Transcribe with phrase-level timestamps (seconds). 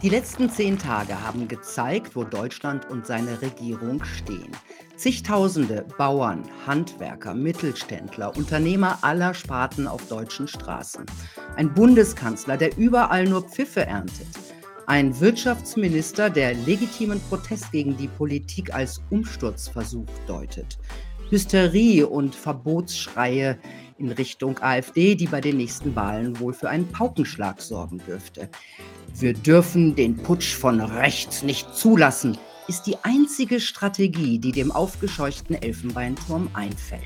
[0.00, 4.52] Die letzten zehn Tage haben gezeigt, wo Deutschland und seine Regierung stehen.
[4.94, 11.04] Zigtausende Bauern, Handwerker, Mittelständler, Unternehmer aller Sparten auf deutschen Straßen.
[11.56, 14.28] Ein Bundeskanzler, der überall nur Pfiffe erntet.
[14.86, 20.78] Ein Wirtschaftsminister, der legitimen Protest gegen die Politik als Umsturzversuch deutet.
[21.28, 23.58] Hysterie und Verbotsschreie
[23.98, 28.48] in Richtung AfD, die bei den nächsten Wahlen wohl für einen Paukenschlag sorgen dürfte.
[29.14, 35.60] Wir dürfen den Putsch von rechts nicht zulassen, ist die einzige Strategie, die dem aufgescheuchten
[35.60, 37.02] Elfenbeinturm einfällt.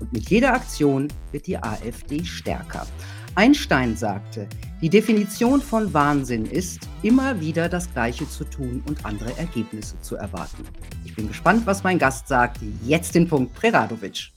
[0.00, 2.86] Und mit jeder Aktion wird die AfD stärker.
[3.34, 4.48] Einstein sagte,
[4.80, 10.16] die Definition von Wahnsinn ist, immer wieder das Gleiche zu tun und andere Ergebnisse zu
[10.16, 10.64] erwarten.
[11.04, 12.58] Ich bin gespannt, was mein Gast sagt.
[12.84, 14.32] Jetzt den Punkt Preradovic.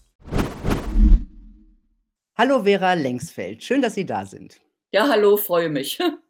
[2.37, 4.59] Hallo Vera Lengsfeld, schön, dass Sie da sind.
[4.91, 5.99] Ja, hallo, freue mich.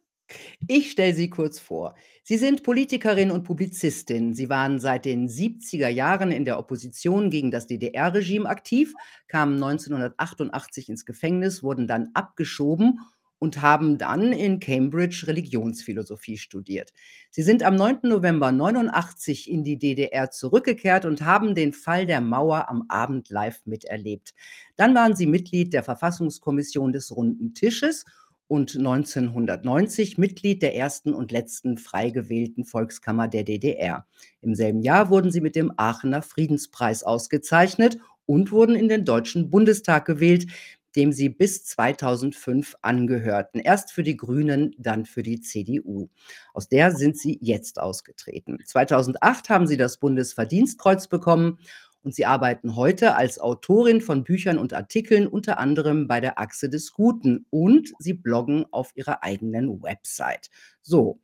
[0.68, 1.94] Ich stelle Sie kurz vor.
[2.24, 4.34] Sie sind Politikerin und Publizistin.
[4.34, 8.94] Sie waren seit den 70er Jahren in der Opposition gegen das DDR-Regime aktiv,
[9.26, 13.00] kamen 1988 ins Gefängnis, wurden dann abgeschoben
[13.42, 16.92] und haben dann in Cambridge Religionsphilosophie studiert.
[17.30, 17.98] Sie sind am 9.
[18.04, 23.60] November 89 in die DDR zurückgekehrt und haben den Fall der Mauer am Abend live
[23.64, 24.32] miterlebt.
[24.76, 28.04] Dann waren Sie Mitglied der Verfassungskommission des Runden Tisches
[28.52, 34.04] und 1990 Mitglied der ersten und letzten frei gewählten Volkskammer der DDR.
[34.42, 39.48] Im selben Jahr wurden sie mit dem Aachener Friedenspreis ausgezeichnet und wurden in den Deutschen
[39.48, 40.48] Bundestag gewählt,
[40.96, 43.58] dem sie bis 2005 angehörten.
[43.58, 46.10] Erst für die Grünen, dann für die CDU.
[46.52, 48.58] Aus der sind sie jetzt ausgetreten.
[48.66, 51.58] 2008 haben sie das Bundesverdienstkreuz bekommen
[52.02, 56.68] und Sie arbeiten heute als Autorin von Büchern und Artikeln unter anderem bei der Achse
[56.68, 60.50] des Guten und Sie bloggen auf Ihrer eigenen Website.
[60.82, 61.20] So,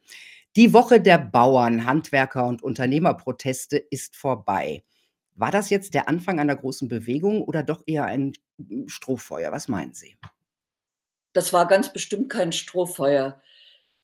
[0.57, 4.83] die Woche der Bauern, Handwerker und Unternehmerproteste ist vorbei.
[5.35, 8.33] War das jetzt der Anfang einer großen Bewegung oder doch eher ein
[8.87, 9.53] Strohfeuer?
[9.53, 10.17] Was meinen Sie?
[11.33, 13.41] Das war ganz bestimmt kein Strohfeuer,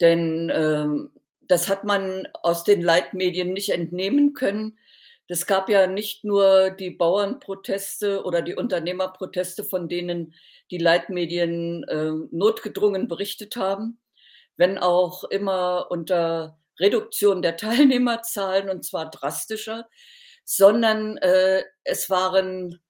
[0.01, 1.11] denn ähm,
[1.49, 4.79] das hat man aus den Leitmedien nicht entnehmen können.
[5.27, 10.35] Es gab ja nicht nur die Bauernproteste oder die Unternehmerproteste, von denen
[10.71, 13.99] die Leitmedien äh, notgedrungen berichtet haben,
[14.57, 19.89] wenn auch immer unter Reduktion der Teilnehmerzahlen und zwar drastischer,
[20.45, 22.81] sondern äh, es waren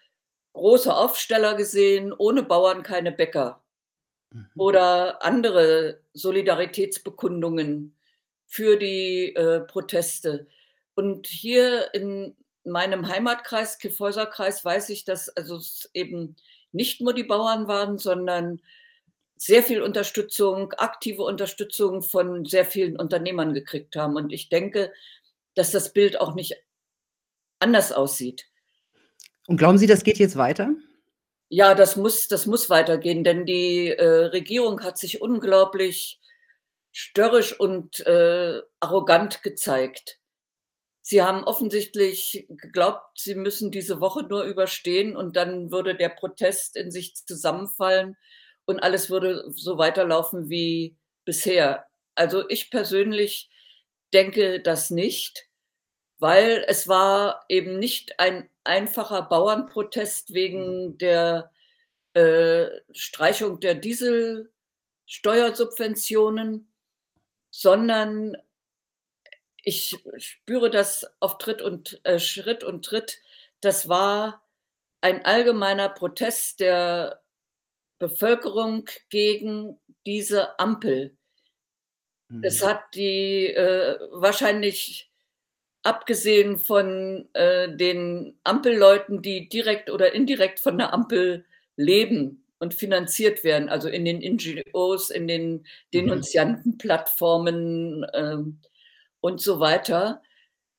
[0.61, 3.63] große Aufsteller gesehen, ohne Bauern keine Bäcker.
[4.31, 4.47] Mhm.
[4.57, 7.97] Oder andere Solidaritätsbekundungen
[8.47, 10.49] für die äh, Proteste.
[10.95, 16.37] Und hier in meinem Heimatkreis, Kyffhäuserkreis, weiß ich, dass also es eben
[16.73, 18.61] nicht nur die Bauern waren, sondern
[19.37, 24.17] sehr viel Unterstützung, aktive Unterstützung von sehr vielen Unternehmern gekriegt haben.
[24.17, 24.93] Und ich denke,
[25.55, 26.57] dass das Bild auch nicht
[27.61, 28.50] anders aussieht.
[29.47, 30.75] Und glauben Sie, das geht jetzt weiter?
[31.49, 36.21] Ja, das muss, das muss weitergehen, denn die äh, Regierung hat sich unglaublich
[36.93, 40.21] störrisch und äh, arrogant gezeigt.
[41.03, 46.77] Sie haben offensichtlich geglaubt, sie müssen diese Woche nur überstehen und dann würde der Protest
[46.77, 48.17] in sich zusammenfallen
[48.65, 51.87] und alles würde so weiterlaufen wie bisher.
[52.15, 53.51] Also ich persönlich
[54.13, 55.50] denke das nicht
[56.21, 60.99] weil es war eben nicht ein einfacher Bauernprotest wegen mhm.
[60.99, 61.51] der
[62.15, 66.71] äh, Streichung der Dieselsteuersubventionen,
[67.51, 68.37] sondern
[69.63, 73.21] ich spüre das auf Tritt und äh, Schritt und Tritt.
[73.61, 74.43] Das war
[75.01, 77.23] ein allgemeiner Protest der
[77.99, 81.17] Bevölkerung gegen diese Ampel.
[82.43, 82.67] Es Mhm.
[82.67, 85.10] hat die, äh, wahrscheinlich
[85.83, 91.47] abgesehen von, äh, den Ampelleuten, die direkt oder indirekt von der Ampel
[91.77, 95.65] leben und finanziert werden, also in den NGOs, in den Mhm.
[95.95, 98.61] Denunziantenplattformen, ähm,
[99.21, 100.23] und so weiter,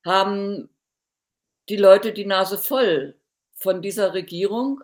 [0.06, 0.70] haben
[1.70, 3.16] die Leute die Nase voll
[3.56, 4.82] von dieser Regierung.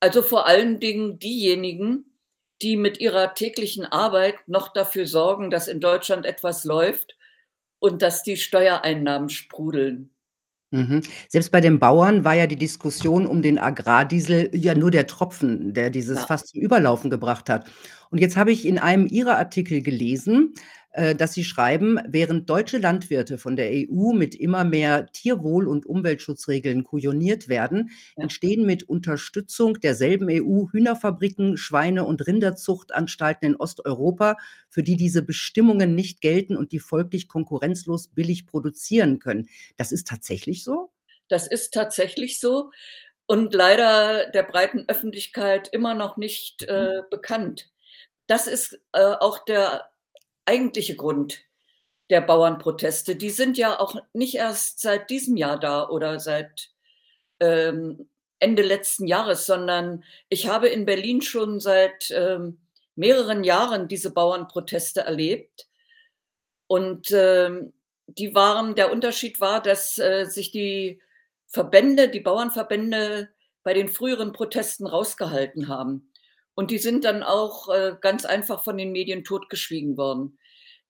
[0.00, 2.06] Also, vor allen Dingen diejenigen,
[2.62, 7.16] die mit ihrer täglichen Arbeit noch dafür sorgen, dass in Deutschland etwas läuft
[7.82, 10.10] und dass die Steuereinnahmen sprudeln.
[10.70, 11.02] Mhm.
[11.28, 15.74] Selbst bei den Bauern war ja die Diskussion um den Agrardiesel ja nur der Tropfen,
[15.74, 16.26] der dieses Ja.
[16.26, 17.66] Fass zum Überlaufen gebracht hat.
[18.10, 20.54] Und jetzt habe ich in einem Ihrer Artikel gelesen,
[20.94, 26.84] dass Sie schreiben: „Während deutsche Landwirte von der EU mit immer mehr Tierwohl und Umweltschutzregeln
[26.84, 34.36] kujoniert werden, entstehen mit Unterstützung derselben EU Hühnerfabriken, Schweine und Rinderzuchtanstalten in Osteuropa,
[34.68, 40.08] für die diese Bestimmungen nicht gelten und die folglich konkurrenzlos billig produzieren können.“ Das ist
[40.08, 40.90] tatsächlich so?
[41.30, 42.70] Das ist tatsächlich so
[43.26, 46.92] und leider der breiten Öffentlichkeit immer noch nicht, Mhm.
[46.92, 47.70] äh, bekannt.
[48.28, 49.91] Das ist, äh, auch der
[50.46, 51.40] eigentliche Grund
[52.10, 53.16] der Bauernproteste.
[53.16, 56.70] Die sind ja auch nicht erst seit diesem Jahr da oder seit,
[57.40, 58.08] ähm,
[58.38, 62.58] Ende letzten Jahres, sondern ich habe in Berlin schon seit, ähm,
[62.96, 65.68] mehreren Jahren diese Bauernproteste erlebt.
[66.66, 67.72] Und, ähm,
[68.06, 71.00] die waren der Unterschied war, dass, äh, sich die
[71.46, 73.28] Verbände die Bauernverbände
[73.62, 76.11] bei den früheren Protesten rausgehalten haben.
[76.54, 80.38] Und die sind dann auch, äh, ganz einfach von den Medien totgeschwiegen worden.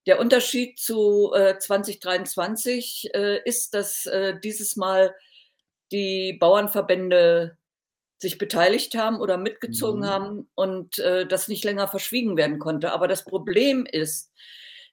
[0.07, 5.15] Der Unterschied zu, äh, 2023, äh, ist, dass, äh, dieses Mal
[5.91, 7.57] die Bauernverbände
[8.19, 10.05] sich beteiligt haben oder mitgezogen Mhm.
[10.05, 12.93] haben und, äh, das nicht länger verschwiegen werden konnte.
[12.93, 14.31] Aber das Problem ist,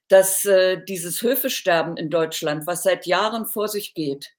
[0.09, 4.31] dass, äh, dieses Höfesterben in Deutschland, was seit Jahren vor sich geht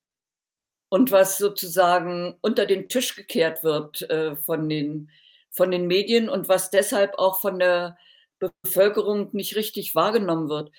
[0.90, 5.10] und was sozusagen unter den Tisch gekehrt wird, äh, von den
[5.52, 7.96] von den Medien und was deshalb auch von der
[8.38, 10.72] Bevölkerung nicht richtig wahrgenommen wird,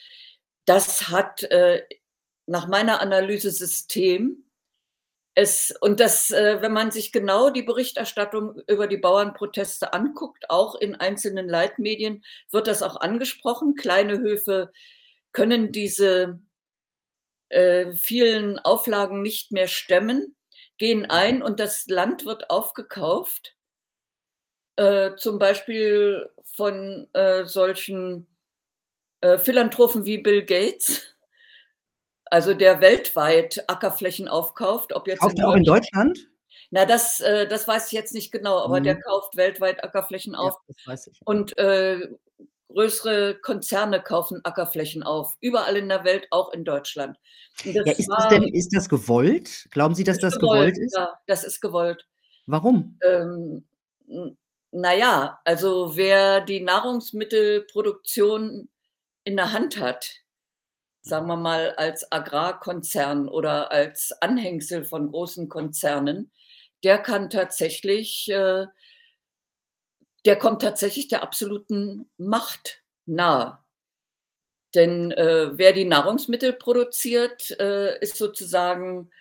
[0.66, 1.84] das hat, äh,
[2.46, 4.46] nach meiner Analyse System.
[5.36, 10.76] Es und das, äh wenn man sich genau die Berichterstattung über die Bauernproteste anguckt, auch
[10.76, 13.76] in einzelnen Leitmedien, wird das auch angesprochen.
[13.76, 14.72] Kleine Höfe
[15.32, 16.40] können diese
[17.50, 20.36] äh, vielen Auflagen nicht mehr stemmen,
[20.78, 23.56] gehen ein und das Land wird aufgekauft
[24.78, 28.28] äh, zum Beispiel von, äh, solchen,
[29.22, 31.16] äh, Philanthropen wie Bill Gates,
[32.26, 36.30] also der weltweit Ackerflächen aufkauft, ob jetzt Kauft er auch in Deutsch Deutschland?
[36.72, 39.02] Na, das äh, das weiß ich jetzt nicht genau, aber der Mhm.
[39.02, 40.56] kauft weltweit Ackerflächen auf
[40.86, 41.12] das ja.
[41.26, 42.00] und, äh,
[42.70, 47.18] größere Konzerne kaufen Ackerflächen auf, überall in der Welt, auch in Deutschland.
[47.66, 49.68] Und Ja, das ist das war denn ist das gewollt?
[49.72, 50.96] Glauben Sie, dass das gewollt, gewollt ist?
[50.96, 52.08] ja, das ist gewollt.
[52.48, 52.98] Warum?
[53.04, 53.66] Ähm,
[54.74, 58.70] n na ja, also wer die Nahrungsmittelproduktion
[59.26, 60.12] in der Hand hat,
[61.02, 66.32] sagen wir mal als Agrarkonzern oder als Anhängsel von großen Konzernen,
[66.84, 68.66] der kann tatsächlich, äh
[70.26, 73.60] der kommt tatsächlich der absoluten Macht nahe.
[74.76, 79.12] Denn, äh, wer die Nahrungsmittel produziert, äh, ist sozusagen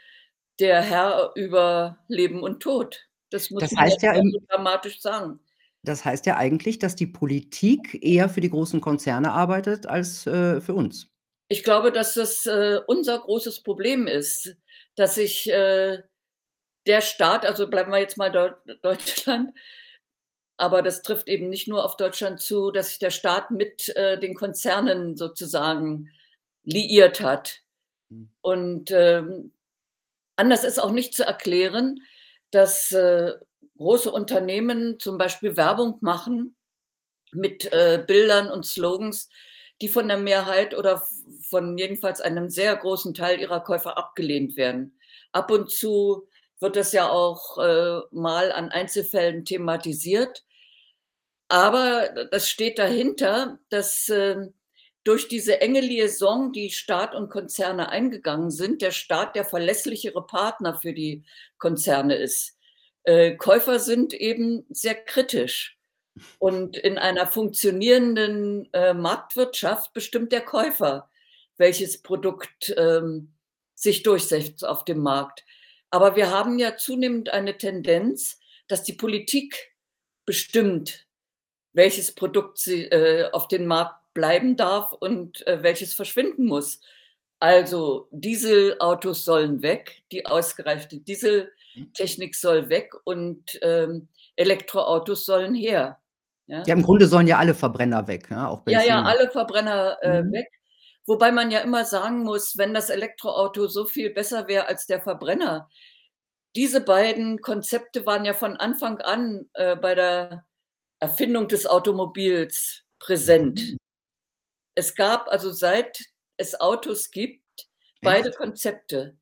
[0.60, 3.06] der Herr über Leben und Tod.
[3.32, 5.40] Das muss Das man heißt jetzt ja im dramatisch sagen.
[5.82, 10.60] Das heißt ja eigentlich, dass die Politik eher für die großen Konzerne arbeitet als, äh,
[10.60, 11.08] für uns.
[11.48, 14.56] Ich glaube, dass das, äh, unser großes Problem ist,
[14.94, 16.02] dass sich, äh,
[16.86, 19.52] der Staat also bleiben wir jetzt mal Deu Deutschland,
[20.56, 24.18] aber das trifft eben nicht nur auf Deutschland zu, dass sich der Staat mit, äh,
[24.18, 26.10] den Konzernen sozusagen
[26.64, 27.62] liiert hat.
[28.08, 28.30] Mhm.
[28.40, 29.52] Und, ähm,
[30.36, 32.00] anders ist auch nicht zu erklären,
[32.52, 33.34] dass, äh,
[33.78, 36.56] große Unternehmen zum Beispiel Werbung machen
[37.32, 39.28] mit, äh, Bildern und Slogans,
[39.82, 41.02] die von der Mehrheit oder
[41.50, 44.98] von jedenfalls einem sehr großen Teil ihrer Käufer abgelehnt werden.
[45.32, 46.28] Ab und zu
[46.60, 50.44] wird das ja auch, äh, mal an Einzelfällen thematisiert.
[51.50, 54.54] Aber das steht dahinter, dass, ähm,
[55.04, 60.78] durch diese enge Liaison, die Staat und Konzerne eingegangen sind, der Staat der verlässlichere Partner
[60.78, 61.24] für die
[61.58, 62.56] Konzerne ist.
[63.04, 65.76] Äh, Käufer sind eben sehr kritisch
[66.38, 71.10] und in einer funktionierenden, äh, Marktwirtschaft bestimmt der Käufer,
[71.56, 73.32] welches Produkt, ähm,
[73.74, 75.44] sich durchsetzt auf dem Markt.
[75.90, 79.72] Aber wir haben ja zunehmend eine Tendenz, dass die Politik
[80.24, 81.06] bestimmt,
[81.72, 86.80] welches Produkt sie, äh, auf den Markt bleiben darf und, äh, welches verschwinden muss.
[87.40, 96.00] Also, Dieselautos sollen weg, die ausgereifte Dieseltechnik soll weg und, ähm, Elektroautos sollen her,
[96.46, 96.62] ja?
[96.66, 99.06] Ja, im Grunde sollen ja alle Verbrenner weg, ja, auch Ja, ja, Benziner.
[99.06, 100.32] alle Verbrenner, äh, Mhm.
[100.32, 100.48] weg.
[101.06, 105.00] Wobei man ja immer sagen muss, wenn das Elektroauto so viel besser wäre als der
[105.02, 105.68] Verbrenner
[106.56, 110.44] diese beiden Konzepte waren ja von Anfang an, äh, bei der
[111.00, 113.76] Erfindung des Automobils präsent.
[114.74, 115.98] Es gab also, seit
[116.36, 117.42] es Autos gibt,
[118.02, 118.36] beide Echt?
[118.36, 119.16] Konzepte.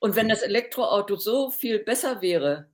[0.00, 0.30] Und wenn Okay.
[0.30, 2.70] das Elektroauto so viel besser wäre,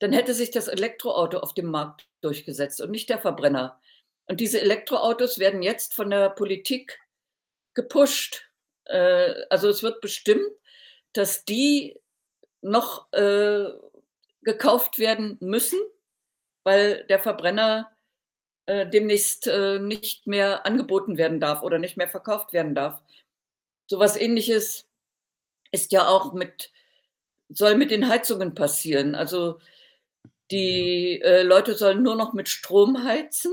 [0.00, 3.80] dann hätte sich das Elektroauto auf dem Markt durchgesetzt und nicht der Verbrenner.
[4.26, 7.00] Und diese Elektroautos werden jetzt von der Politik
[7.74, 8.50] gepusht.
[8.86, 10.46] Äh, also, es wird bestimmt,
[11.14, 12.00] dass die
[12.62, 13.66] noch, äh,
[14.42, 15.80] gekauft werden müssen,
[16.64, 17.93] weil der Verbrenner,
[18.66, 23.00] äh, demnächst, äh, nicht mehr angeboten werden darf oder nicht mehr verkauft werden darf.
[23.88, 24.86] So was Ähnliches
[25.72, 26.72] ist ja auch mit
[27.50, 29.14] soll mit den Heizungen passieren.
[29.14, 29.60] Also,
[30.50, 33.52] die, äh, Leute sollen nur noch mit Strom heizen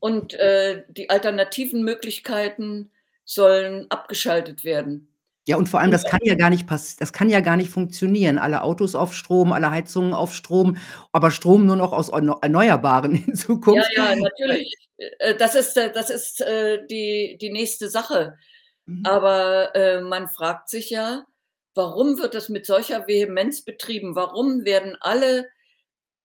[0.00, 2.90] und, äh, die alternativen Möglichkeiten
[3.24, 5.13] sollen abgeschaltet werden.
[5.46, 7.68] Ja, und vor allem, das kann ja gar nicht pass das kann ja gar nicht
[7.70, 8.38] funktionieren.
[8.38, 10.78] Alle Autos auf Strom, alle Heizungen auf Strom,
[11.12, 13.90] aber Strom nur noch aus erneu Erneuerbaren in Ja, Zukunft.
[13.94, 14.74] ja, Äh natürlich.
[15.18, 18.38] Äh, das ist äh, das ist, äh, die die nächste Sache.
[18.86, 19.04] Mhm.
[19.04, 21.26] Aber, äh, man fragt sich ja:
[21.74, 24.14] „Warum wird das mit solcher Vehemenz betrieben?
[24.16, 25.46] Warum werden alle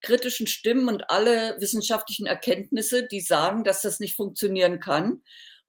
[0.01, 5.21] kritischen Stimmen und alle wissenschaftlichen Erkenntnisse, die sagen, dass das nicht funktionieren kann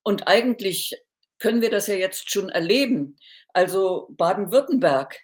[0.04, 0.96] und eigentlich
[1.40, 3.16] können wir das ja jetzt schon erleben.
[3.54, 5.18] Also, Baden-Württemberg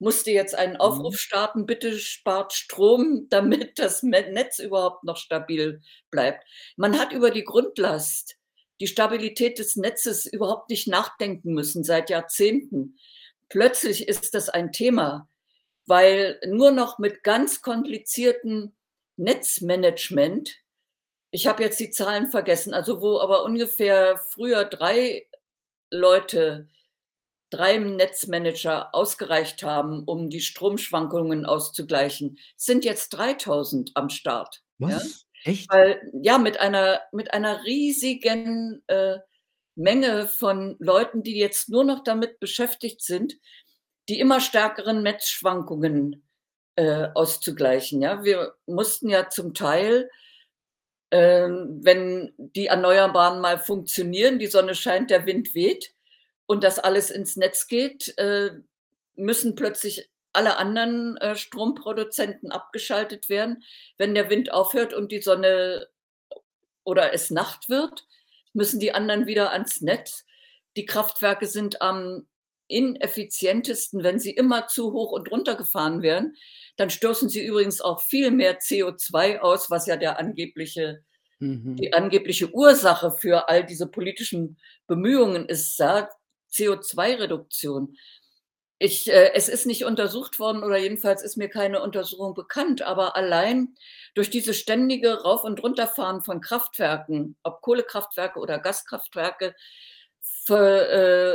[0.00, 0.80] musste jetzt einen Mhm.
[0.80, 6.44] Aufruf starten: „Bitte spart Strom, damit das Netz überhaupt noch stabil bleibt.“
[6.76, 8.36] Man hat über die Grundlast,
[8.80, 12.98] die Stabilität des Netzes überhaupt nicht nachdenken müssen seit Jahrzehnten.
[13.48, 15.28] Plötzlich ist das ein Thema,
[15.86, 18.76] weil nur noch mit ganz komplizierten
[19.16, 20.56] Netzmanagement
[21.30, 25.26] ich habe jetzt die Zahlen vergessen, also, wo aber ungefähr früher 3
[25.90, 26.68] Leute,
[27.54, 34.88] 3 Netzmanager ausgereicht haben, um die Stromschwankungen auszugleichen, sind jetzt 3.000 am Start, ja?
[34.88, 35.26] Was?
[35.44, 35.70] Echt?
[35.70, 39.18] Weil ja, mit einer mit einer riesigen, äh,
[39.76, 43.34] Menge von Leuten, die jetzt nur noch damit beschäftigt sind,
[44.08, 46.24] die immer stärkeren Netzschwankungen,
[46.76, 48.24] äh, auszugleichen, ja?
[48.24, 50.10] Wir mussten ja zum Teil
[51.10, 55.93] ähm, wenn die Erneuerbaren mal funktionieren, die Sonne scheint, der Wind weht
[56.46, 58.50] und das alles ins Netz geht, äh,
[59.16, 63.62] müssen plötzlich alle anderen, äh, Stromproduzenten abgeschaltet werden.
[63.98, 65.88] Wenn der Wind aufhört und die Sonne
[66.82, 68.06] oder es Nacht wird,
[68.52, 70.24] müssen die anderen wieder ans Netz.
[70.76, 72.26] Die Kraftwerke sind am
[72.66, 76.36] ineffizientesten, wenn sie immer zu hoch und runtergefahren werden.
[76.76, 81.04] Dann stoßen sie übrigens auch viel mehr CO2 aus, was ja der angebliche
[81.44, 81.76] Mhm.
[81.76, 86.14] die angebliche Ursache für all diese politischen Bemühungen ist, sagt
[86.54, 87.96] CO2-Reduktion.
[88.78, 93.16] Ich äh, es ist nicht untersucht worden oder jedenfalls ist mir keine Untersuchung bekannt, aber
[93.16, 93.74] allein
[94.14, 99.54] durch dieses ständige Rauf und Runterfahren von Kraftwerken, ob Kohlekraftwerke oder Gaskraftwerke,
[100.20, 100.90] ver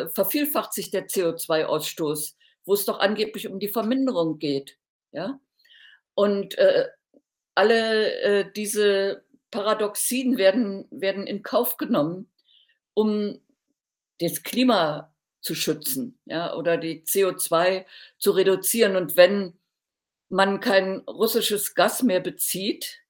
[0.06, 2.36] äh, vervielfacht sich der CO2-Ausstoß,
[2.66, 4.78] wo es doch angeblich um die Verminderung geht,
[5.12, 5.40] ja?
[6.16, 6.88] Und, äh,
[7.56, 12.32] alle, äh, diese Paradoxien werden werden in Kauf genommen,
[12.94, 13.42] um
[14.20, 17.86] das Klima zu schützen, ja, oder die CO2
[18.18, 18.96] zu reduzieren.
[18.96, 19.54] Und wenn
[20.30, 23.02] man kein russisches Gas mehr bezieht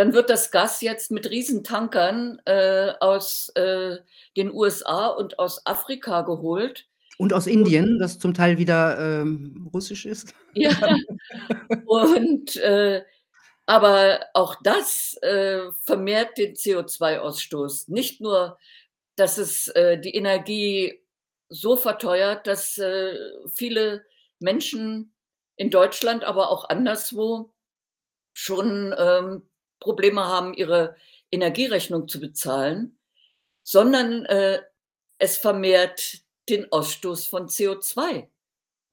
[0.00, 3.98] dann wird das Gas jetzt mit Riesentankern, äh, aus, äh,
[4.36, 6.86] den USA und aus Afrika geholt.
[7.18, 10.34] Und aus Indien, das zum Teil wieder, ähm, russisch ist.
[10.54, 10.70] Ja,
[11.86, 13.02] und, äh
[13.66, 17.88] aber auch das, äh, vermehrt den CO2-Ausstoß.
[17.88, 18.58] Nicht nur,
[19.20, 21.00] dass es, äh, die Energie
[21.48, 23.16] so verteuert, dass, äh,
[23.54, 24.04] viele
[24.40, 25.14] Menschen
[25.56, 27.52] in Deutschland, aber auch anderswo
[28.34, 29.48] schon, ähm,
[29.80, 30.96] Probleme haben, ihre
[31.32, 32.98] Energierechnung zu bezahlen,
[33.62, 34.62] sondern, äh,
[35.18, 38.28] es vermehrt den Ausstoß von CO2,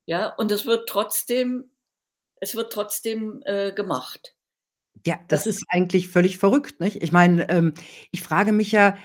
[0.06, 0.30] ja?
[0.36, 1.72] Und es wird trotzdem
[2.40, 4.36] es wird trotzdem, äh, gemacht.
[5.06, 7.02] Ja, das Das ist eigentlich völlig verrückt, nicht?
[7.04, 7.74] Ich meine, ähm,
[8.12, 8.98] ich frage mich ja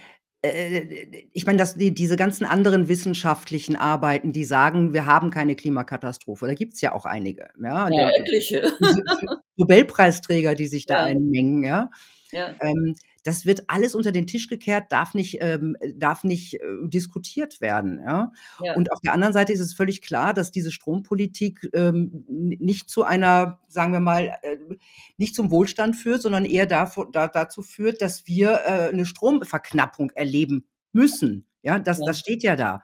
[1.33, 6.47] ich meine, dass die diese ganzen anderen wissenschaftlichen Arbeiten, die sagen, wir haben keine Klimakatastrophe,
[6.49, 8.73] da gibt's ja auch einige, ja, Ja, etliche.
[9.57, 11.05] Nobelpreisträger, die sich da Ja.
[11.05, 11.91] einmengen, ja.
[12.33, 12.55] Ja.
[12.61, 17.61] Ähm, das wird alles unter den Tisch gekehrt, darf nicht ähm, darf nicht, äh, diskutiert
[17.61, 18.33] werden, ja?
[18.59, 18.77] Ja.
[18.77, 23.05] Und auf der anderen Seite ist es völlig klar, dass diese Strompolitik, ähm, nicht zu
[23.05, 24.57] einer, sagen wir mal, äh
[25.19, 30.11] nicht zum Wohlstand führt, sondern eher davu da dazu führt, dass wir, äh, 'ne Stromverknappung
[30.13, 31.79] erleben müssen, ja?
[31.79, 32.05] Das Ja.
[32.05, 32.83] das steht ja da.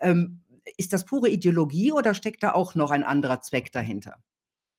[0.00, 0.42] Ähm,
[0.78, 4.20] ist das pure Ideologie oder steckt da auch noch ein anderer Zweck dahinter?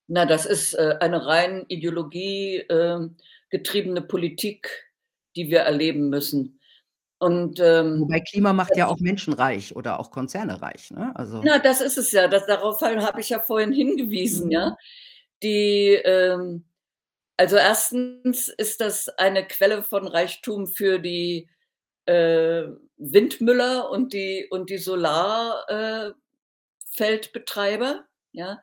[0.10, 3.15] Na, das ist, äh, eine rein Ideologie, ähm,
[3.50, 4.90] getriebene Politik,
[5.36, 6.60] die wir erleben müssen.
[7.20, 11.12] Und, ähm, Wobei Klima macht ja auch Menschen reich oder auch Konzerne reich, ne?
[11.16, 12.28] Also Na, das ist es ja.
[12.28, 14.52] Das darauf habe ich ja vorhin hingewiesen, Mhm.
[14.52, 14.78] ja?
[15.44, 16.66] Die, ähm
[17.38, 18.50] also, 1.
[18.50, 21.50] ist das eine Quelle von Reichtum für die,
[22.06, 22.66] äh,
[22.98, 26.12] Windmüller und die und die Solar äh,
[28.34, 28.62] ja,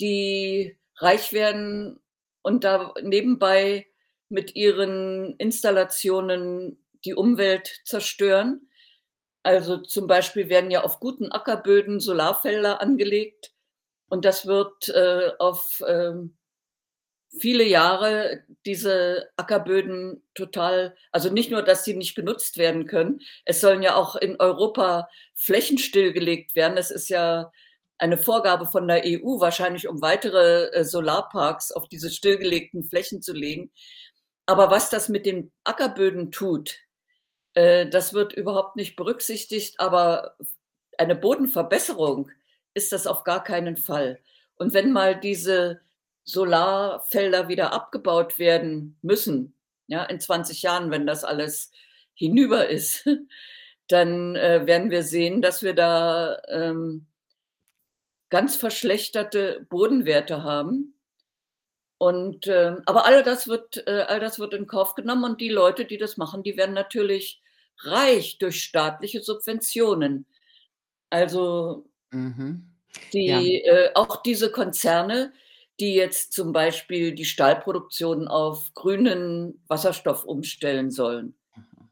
[0.00, 2.00] die reich werden
[2.42, 3.87] und da nebenbei
[4.28, 8.68] mit ihren Installationen die Umwelt zerstören.
[9.42, 13.52] Also, zum Beispiel werden ja auf guten Ackerböden Solarfelder angelegt
[14.08, 16.36] und das wird, äh, auf, ähm,
[17.40, 23.60] viele Jahre diese Ackerböden total also, nicht nur, dass sie nicht genutzt werden können, es
[23.60, 26.78] sollen ja auch in Europa Flächen stillgelegt werden.
[26.78, 27.52] Es ist ja
[27.98, 33.32] eine Vorgabe von der EU, wahrscheinlich um weitere, äh, Solarparks auf diese stillgelegten Flächen zu
[33.32, 33.70] legen.
[34.48, 36.78] Aber was das mit den Ackerböden tut,
[37.52, 40.36] äh, das wird überhaupt nicht berücksichtigt, aber
[40.96, 42.30] eine Bodenverbesserung
[42.72, 44.20] ist das auf gar keinen Fall.
[44.56, 45.82] Und wenn mal diese
[46.24, 49.54] Solarfelder wieder abgebaut werden müssen,
[49.86, 51.70] ja, in 20 Jahren, wenn das alles
[52.14, 53.06] hinüber ist,
[53.88, 57.06] dann, äh, werden wir sehen, dass wir da, ähm
[58.30, 60.97] ganz verschlechterte Bodenwerte haben.
[61.98, 65.48] Und, ähm aber all das wird äh, all das wird in Kauf genommen und die
[65.50, 67.42] Leute, die das machen, die werden natürlich
[67.80, 70.26] reich durch staatliche Subventionen.
[71.10, 72.64] Also Mhm.
[73.24, 73.50] Ja.
[73.52, 75.32] die äh, auch diese Konzerne,
[75.80, 81.90] die jetzt zum Beispiel die Stahlproduktion auf grünen Wasserstoff umstellen sollen Mhm.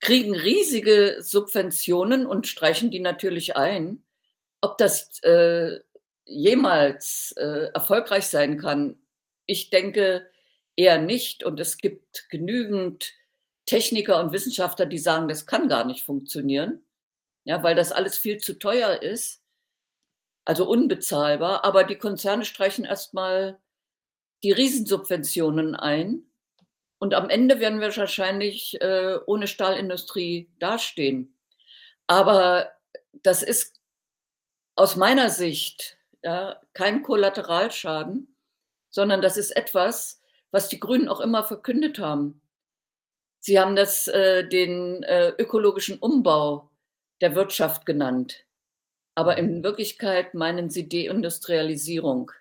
[0.00, 4.02] kriegen riesige Subventionen und streichen die natürlich ein.
[4.62, 5.80] Ob das, äh,
[6.26, 8.96] jemals, äh, erfolgreich sein kann,
[9.48, 10.30] ich denke
[10.76, 11.42] eher nicht.
[11.42, 13.12] Und es gibt genügend
[13.66, 16.84] Techniker und Wissenschaftler, die sagen, das kann gar nicht funktionieren,
[17.42, 19.42] ja, weil das alles viel zu teuer ist
[20.48, 23.60] also, unbezahlbar, aber die Konzerne streichen erst mal
[24.42, 26.22] die Riesensubventionen ein.
[26.98, 31.38] Und am Ende werden wir wahrscheinlich, äh, ohne Stahlindustrie dastehen.
[32.06, 32.72] Aber
[33.12, 33.78] das ist
[34.74, 38.34] aus meiner Sicht, ja, kein Kollateralschaden,
[38.98, 42.42] sondern das ist etwas, was die Grünen auch immer verkündet haben.
[43.38, 46.68] Sie haben das, äh den, äh, ökologischen Umbau
[47.20, 48.44] der Wirtschaft genannt.
[49.14, 52.32] Aber in Wirklichkeit meinen sie Deindustrialisierung.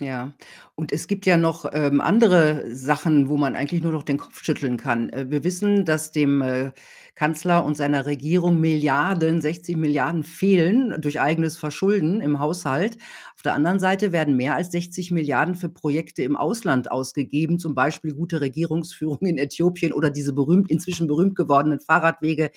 [0.00, 0.32] Ja.
[0.76, 4.44] Und es gibt ja noch, ähm, andere Sachen, wo man eigentlich nur noch den Kopf
[4.44, 5.10] schütteln kann.
[5.10, 6.70] Äh, wir wissen, dass dem, äh,
[7.16, 12.96] Kanzler und seiner Regierung Milliarden, 60 Milliarden fehlen durch eigenes Verschulden im Haushalt.
[13.34, 17.74] Auf der anderen Seite werden mehr als 60 Milliarden für Projekte im Ausland ausgegeben, zum
[17.74, 22.52] Beispiel gute Regierungsführung in Äthiopien oder diese berühmt inzwischen berühmt gewordenen Fahrradwege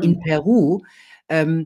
[0.00, 0.20] in Mhm.
[0.20, 0.82] Peru.
[1.28, 1.64] Ähm, äh,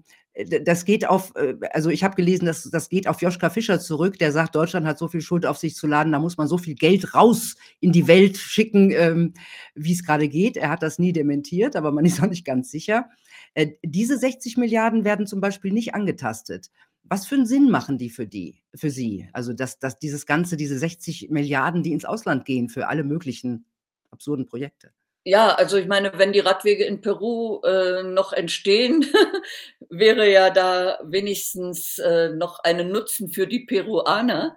[0.62, 4.18] das geht auf äh, also, ich habe gelesen, das das geht auf Joschka Fischer zurück,
[4.18, 6.58] der sagt: „Deutschland hat so viel Schuld auf sich zu laden, da muss man so
[6.58, 9.34] viel Geld raus in die Welt schicken, ähm,
[9.74, 13.08] wie's grade geht.“ Er hat das nie dementiert, aber man ist auch nicht ganz sicher.
[13.54, 16.70] Äh, diese 60 Milliarden werden zum Beispiel nicht angetastet.
[17.04, 19.28] Was für 'n Sinn machen die für die für Sie?
[19.32, 23.66] Also, dass dass dieses Ganze diese 60 Milliarden, die ins Ausland gehen für alle möglichen
[24.10, 24.90] absurden Projekte.
[25.28, 29.04] Ja, also, ich meine, wenn die Radwege in Peru, äh, noch entstehen,
[29.90, 34.56] wäre ja da wenigstens, äh, noch einen Nutzen für die Peruaner.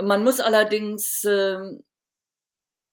[0.00, 1.82] Man muss allerdings, ähm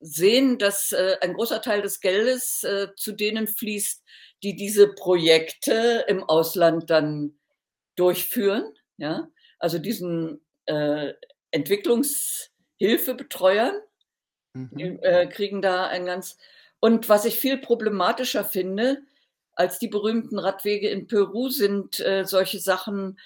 [0.01, 4.03] sehen, dass, äh, ein großer Teil des Geldes, äh, zu denen fließt,
[4.43, 7.39] die diese Projekte im Ausland dann
[7.95, 9.27] durchführen, ja?
[9.59, 11.13] Also, diesen, äh,
[11.51, 13.73] Entwicklungshilfebetreuern,
[14.71, 14.99] die, Mhm.
[15.01, 16.37] äh, kriegen da ein ganz
[16.79, 19.01] und was ich viel problematischer finde
[19.53, 23.19] als die berühmten Radwege in Peru sind, äh, solche Sachen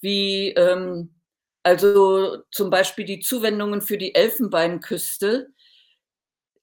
[0.00, 1.14] wie, ähm
[1.62, 5.52] also, zum Beispiel die Zuwendungen für die Elfenbeinküste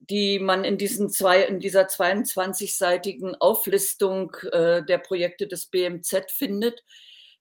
[0.09, 6.83] die man in diesen zwei in dieser 22-seitigen Auflistung, äh, der Projekte des BMZ findet,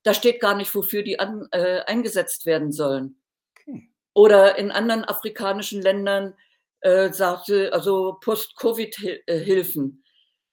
[0.03, 3.21] da steht gar nicht, wofür die an äh, eingesetzt werden sollen.
[3.53, 3.89] Okay.
[4.15, 6.35] Oder in anderen afrikanischen Ländern
[6.81, 10.05] äh, sagte also Post-Covid-Hilfen.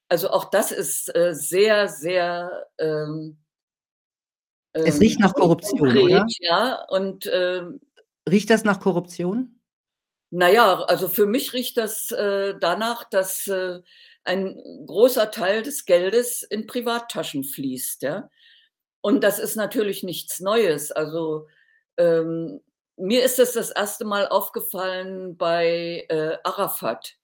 [0.10, 3.38] Also auch das ist äh, sehr, sehr ähm,
[4.74, 6.26] es riecht nach ähm, Korruption, konkret, oder?
[6.40, 7.80] Ja, und ähm,
[8.30, 9.60] riecht das nach Korruption?
[10.32, 13.82] Naja, also für mich riecht das äh, danach, dass äh,
[14.24, 14.56] ein
[14.88, 18.30] großer Teil des Geldes in Privattaschen fließt, ja.
[19.02, 20.92] Und das ist natürlich nichts Neues.
[20.92, 21.48] Also
[21.98, 22.62] ähm,
[22.98, 27.16] mir ist es das, das erste Mal aufgefallen bei äh, Arafat.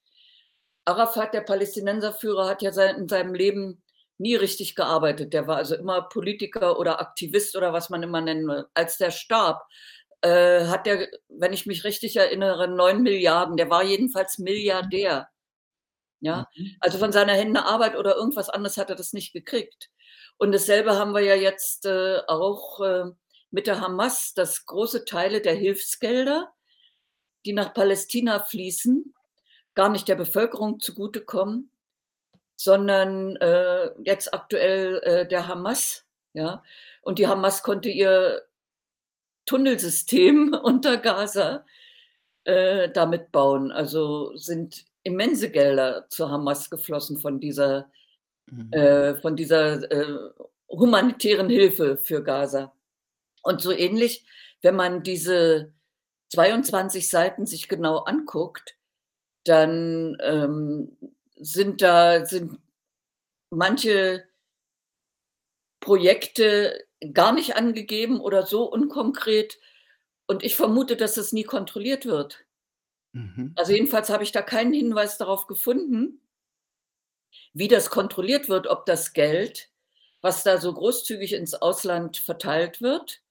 [0.86, 3.84] Arafat, der Palästinenserführer, hat ja sein, in seinem Leben
[4.18, 5.34] nie richtig gearbeitet.
[5.34, 8.66] Der war also immer Politiker oder Aktivist oder was man immer nennen will.
[8.74, 9.62] Als der starb,
[10.22, 13.58] äh, hat der, wenn ich mich richtig erinnere, neun Milliarden.
[13.58, 15.30] Der war jedenfalls Milliardär.
[16.22, 16.76] Ja, mhm.
[16.82, 19.90] also von seiner Hände Arbeit oder irgendwas anderes hat er das nicht gekriegt.
[20.38, 23.06] Und dasselbe haben wir ja jetzt äh, auch äh,
[23.52, 26.54] mit der Hamas, dass große Teile der Hilfsgelder,
[27.46, 29.14] die nach Palästina fließen,
[29.76, 31.72] gar nicht der Bevölkerung zugutekommen,
[32.56, 36.06] sondern äh, jetzt aktuell äh, der Hamas.
[36.34, 36.64] Ja?
[37.02, 38.44] Und die Hamas konnte ihr
[39.46, 41.66] Tunnelsystem unter Gaza
[42.44, 43.72] äh, damit bauen.
[43.72, 47.90] Also sind immense Gelder zur Hamas geflossen von dieser
[48.48, 48.74] mhm.
[48.74, 50.30] äh, von dieser äh,
[50.68, 52.74] humanitären Hilfe für Gaza.
[53.50, 54.28] Und so ähnlich,
[54.62, 55.74] wenn man diese
[56.32, 58.78] 22 Seiten sich genau anguckt,
[59.44, 60.96] dann ähm,
[61.36, 62.60] sind da sind
[63.50, 64.24] manche
[65.80, 69.60] Projekte gar nicht angegeben oder so unkonkret.
[70.28, 72.46] Und ich vermute, dass es nie kontrolliert wird.
[73.14, 73.54] Mhm.
[73.56, 76.22] Also jedenfalls habe ich da keinen Hinweis darauf gefunden,
[77.54, 79.72] wie das kontrolliert wird, ob das Geld,
[80.22, 83.24] was da so großzügig ins Ausland verteilt wird,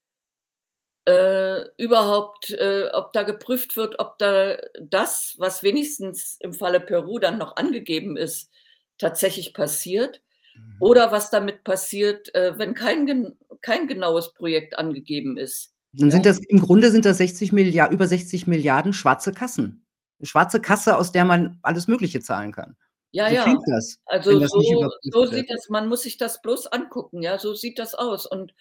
[1.08, 7.18] äh, überhaupt, äh, ob da geprüft wird, ob da das, was wenigstens im Falle Peru
[7.18, 8.50] dann noch angegeben ist,
[8.98, 10.20] tatsächlich passiert.
[10.54, 10.76] Mhm.
[10.80, 15.72] Oder was damit passiert, äh, wenn kein, kein genaues Projekt angegeben ist.
[15.94, 19.86] Dann sind das im Grunde sind das 60 Milliarden, über 60 Milliarden schwarze Kassen.
[20.18, 22.76] Eine schwarze Kasse, aus der man alles Mögliche zahlen kann.
[23.12, 23.56] Ja, so ja.
[23.66, 27.78] Das, also so, so sieht das, man muss sich das bloß angucken, ja, so sieht
[27.78, 28.26] das aus.
[28.26, 28.52] Und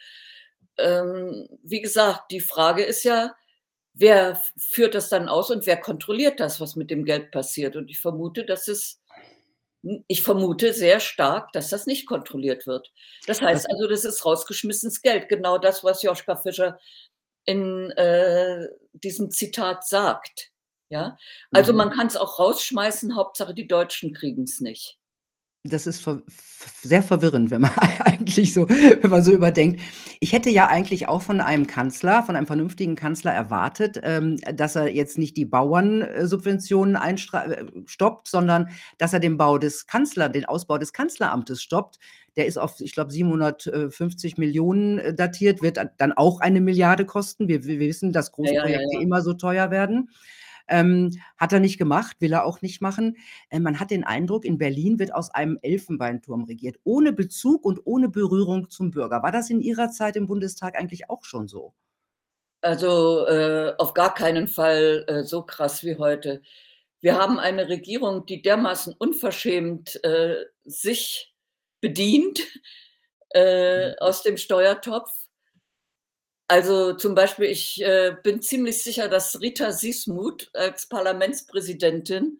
[0.78, 3.36] ähm, wie gesagt, die Frage ist ja,
[3.94, 7.76] wer führt das dann aus und wer kontrolliert das, was mit dem Geld passiert?
[7.76, 9.02] Und ich vermute, dass es,
[10.08, 12.92] ich vermute sehr stark, dass das nicht kontrolliert wird.
[13.26, 15.30] Das heißt also, das ist rausgeschmissenes Geld.
[15.30, 16.80] Genau das, was Joschka Fischer
[17.46, 20.52] in äh, diesem Zitat sagt.
[20.90, 21.18] Ja,
[21.52, 21.80] also mhm.
[21.80, 24.98] man kann es auch rausschmeißen, Hauptsache die Deutschen kriegen es nicht.
[25.70, 26.22] Das ist ver
[26.82, 29.82] sehr verwirrend, wenn man eigentlich so wenn man so überdenkt.
[30.20, 34.76] Ich hätte ja eigentlich auch von einem Kanzler von einem vernünftigen Kanzler erwartet, ähm, dass
[34.76, 40.46] er jetzt nicht die Bauernsubventionen äh, stoppt, sondern dass er den Bau des Kanzler den
[40.46, 42.00] Ausbau des Kanzleramtes stoppt.
[42.36, 47.48] Der ist auf, ich glaube, 750 Millionen äh, datiert, wird dann auch eine Milliarde kosten.
[47.48, 49.02] Wir wir wissen, dass große Ja, ja, ja, Projekte ja.
[49.02, 50.10] immer so teuer werden.
[50.68, 53.18] Ähm, hat er nicht gemacht, will er auch nicht machen.
[53.50, 57.80] Äh, man hat den Eindruck, in Berlin wird aus einem Elfenbeinturm regiert, ohne Bezug und
[57.86, 59.24] ohne Berührung zum Bürger.
[59.24, 61.74] War das in Ihrer Zeit im Bundestag eigentlich auch schon so?
[62.62, 66.42] Also äh, auf gar keinen Fall äh, so krass wie heute.
[67.00, 71.36] Wir haben eine Regierung, die dermaßen unverschämt äh, sich
[71.80, 72.42] bedient
[73.34, 73.96] äh, mhm.
[74.00, 75.12] aus dem Steuertopf
[76.48, 82.40] also zum Beispiel, ich äh, bin ziemlich sicher, dass Rita Sismuth als Parlamentspräsidentin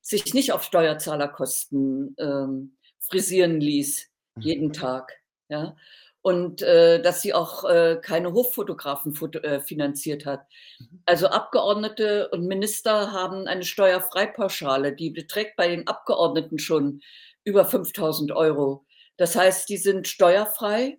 [0.00, 4.72] sich nicht auf Steuerzahlerkosten ähm, frisieren ließ, jeden mhm.
[4.72, 5.12] Tag.
[5.48, 5.76] Ja?
[6.20, 10.46] Und äh, dass sie auch äh, keine Hoffotografen äh, finanziert hat.
[10.80, 11.02] Mhm.
[11.06, 17.02] Also Abgeordnete und Minister haben eine Steuerfreipauschale, die beträgt bei den Abgeordneten schon
[17.44, 18.84] über 5000 Euro.
[19.16, 20.98] Das heißt, die sind steuerfrei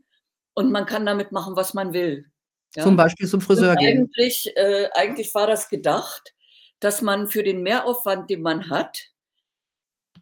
[0.54, 2.32] und man kann damit machen, was man will.
[2.76, 2.84] Ja?
[2.84, 4.00] Zum Beispiel zum Friseur gehen.
[4.00, 6.34] Eigentlich, äh, eigentlich war das gedacht,
[6.80, 9.00] dass man für den Mehraufwand, den man hat,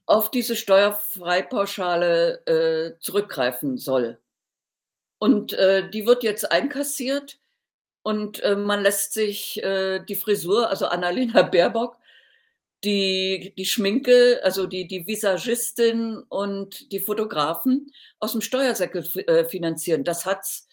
[0.05, 4.19] auf diese Steuerfreipauschale äh, zurückgreifen soll.
[5.17, 7.39] Und äh, die wird jetzt einkassiert
[8.03, 11.97] und äh, man lässt sich äh, die Frisur, also Annalena Baerbock,
[12.83, 20.03] die, die Schminke, also die, die Visagistin und die Fotografen aus dem Steuersäckel äh, finanzieren.
[20.03, 20.67] Das hat's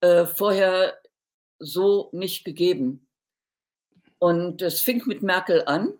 [0.00, 0.98] äh, vorher
[1.58, 3.06] so nicht gegeben.
[4.18, 5.98] Und es fing mit Merkel an.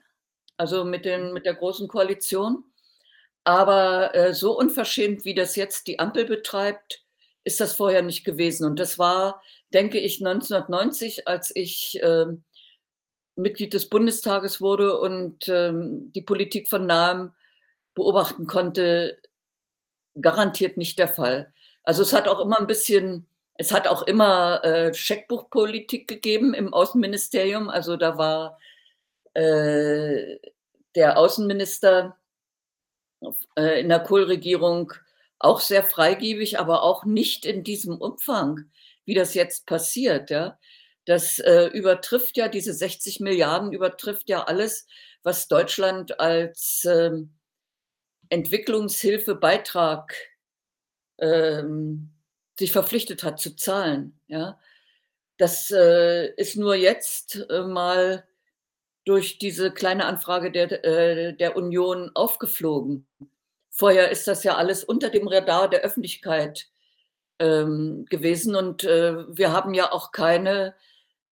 [0.57, 2.65] also mit den mit der großen Koalition.
[3.45, 7.05] Aber, äh, so unverschämt, wie das jetzt die Ampel betreibt,
[7.45, 8.67] ist das vorher nicht gewesen.
[8.67, 9.43] Und das war,
[9.75, 12.45] denke ich, 1990, als ich, ähm,
[13.37, 17.33] Mitglied des Bundestages wurde und, ähm, die Politik von Nahem
[17.95, 19.19] beobachten konnte,
[20.21, 21.53] garantiert nicht der Fall.
[21.85, 26.73] Also, es hat auch immer ein bisschen es hat auch immer, äh, Scheckbuchpolitik gegeben im
[26.75, 27.71] Außenministerium.
[27.71, 28.59] Also, da war,
[29.35, 30.39] äh,
[30.97, 32.17] der Außenminister
[33.57, 34.93] äh, in der Kohl-Regierung
[35.39, 38.71] auch sehr freigebig, aber auch nicht in diesem Umfang,
[39.05, 40.59] wie das jetzt passiert, ja.
[41.07, 44.87] Das, äh, übertrifft ja diese 60 Milliarden übertrifft ja alles,
[45.23, 47.35] was Deutschland als, ähm,
[48.31, 50.15] Entwicklungshilfebeitrag,
[51.19, 52.14] ähm,
[52.59, 54.59] sich verpflichtet hat zu zahlen, ja.
[55.39, 58.25] Das, äh, ist nur jetzt, äh, mal
[59.07, 63.07] durch diese kleine Anfrage der äh, der Union aufgeflogen.
[63.71, 66.69] Vorher ist das ja alles unter dem Radar der Öffentlichkeit,
[67.41, 70.75] ähm, gewesen und, äh, wir haben ja auch keine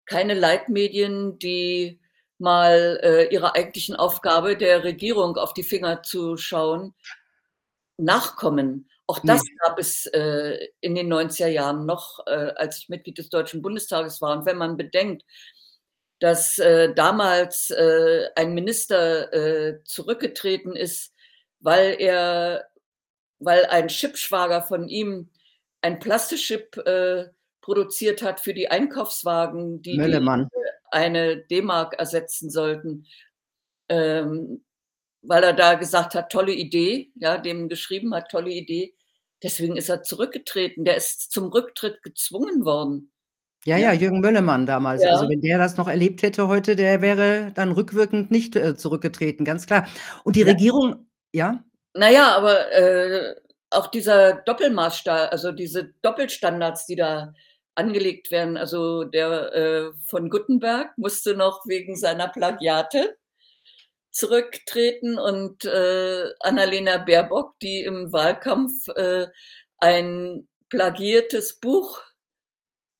[0.05, 1.99] keine Leitmedien, die
[2.39, 6.93] mal, äh, ihrer eigentlichen Aufgabe der Regierung auf die Finger zu schauen,
[7.97, 8.89] nachkommen.
[9.09, 9.49] Auch das Ne.
[9.59, 14.21] gab es, äh, in den 90er Jahren noch, äh, als ich Mitglied des Deutschen Bundestages
[14.21, 14.37] war.
[14.37, 15.23] Und wenn man bedenkt,
[16.19, 21.13] dass, äh, damals, äh, ein Minister, äh, zurückgetreten ist,
[21.59, 22.67] weil er
[23.39, 25.29] weil ein Chipschwager von ihm
[25.81, 27.29] ein Plastikchip, äh,
[27.61, 30.33] produziert hat für die Einkaufswagen, die die,
[30.91, 33.05] eine D-Mark ersetzen sollten,
[33.89, 34.63] ähm,
[35.23, 38.95] weil er da gesagt hat: „Tolle Idee“, ja, dem geschrieben hat: „Tolle Idee.“
[39.43, 40.85] Deswegen ist er zurückgetreten.
[40.85, 43.11] Der ist zum Rücktritt gezwungen worden.
[43.65, 43.93] Ja, Ja.
[43.93, 45.05] Jürgen Möllemann damals.
[45.05, 45.29] Also, Ja.
[45.29, 49.65] wenn der das noch erlebt hätte heute, der wäre dann rückwirkend nicht, äh, zurückgetreten, ganz
[49.67, 49.87] klar.
[50.25, 50.47] Und die Ja.
[50.47, 51.63] Regierung ja?
[51.95, 53.35] Na ja, aber, äh,
[53.69, 57.33] auch dieser Doppelmaßsta also, diese Doppelstandards, die da
[57.75, 58.57] angelegt werden.
[58.57, 63.15] Also, der, äh, von Guttenberg musste noch wegen seiner Plagiate
[64.13, 69.27] zurücktreten und, äh, Annalena Baerbock, die im Wahlkampf, äh,
[69.79, 72.01] ein plagiertes Buch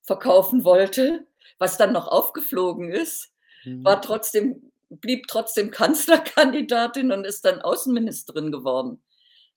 [0.02, 1.28] verkaufen wollte,
[1.60, 3.32] was dann noch aufgeflogen ist,
[3.84, 4.02] war Mhm.
[4.02, 9.02] trotzdem blieb trotzdem Kanzlerkandidatin und ist dann Außenministerin geworden.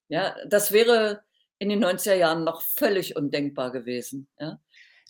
[0.09, 1.23] Ja, das wäre
[1.59, 4.61] in den 90er Jahren noch völlig undenkbar gewesen, ja?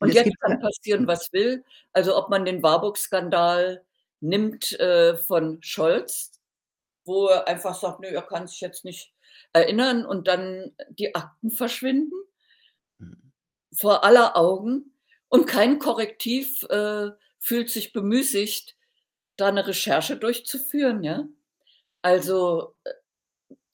[0.00, 1.08] Und Und jetzt kann passieren, hm.
[1.08, 1.64] was will.
[1.92, 3.84] Also, ob man den Warburg-Skandal
[4.20, 6.32] nimmt, äh, von Scholz,
[7.06, 9.14] wo er einfach sagt: „Nö, er kann sich jetzt nicht
[9.54, 12.12] erinnern“, und dann die Akten verschwinden
[13.00, 13.32] Mhm.
[13.78, 14.94] vor aller Augen
[15.30, 18.76] und kein Korrektiv, äh, fühlt sich bemüßigt,
[19.38, 21.28] da 'ne Recherche durchzuführen, ja?
[22.02, 22.90] Also, äh,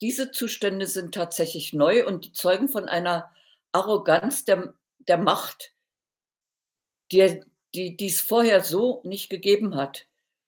[0.01, 3.31] diese Zustände sind tatsächlich neu und die zeugen von einer
[3.73, 4.75] Arroganz der
[5.07, 5.71] der Macht
[7.11, 7.41] der
[7.75, 10.05] die die's vorher so nicht gegeben hat.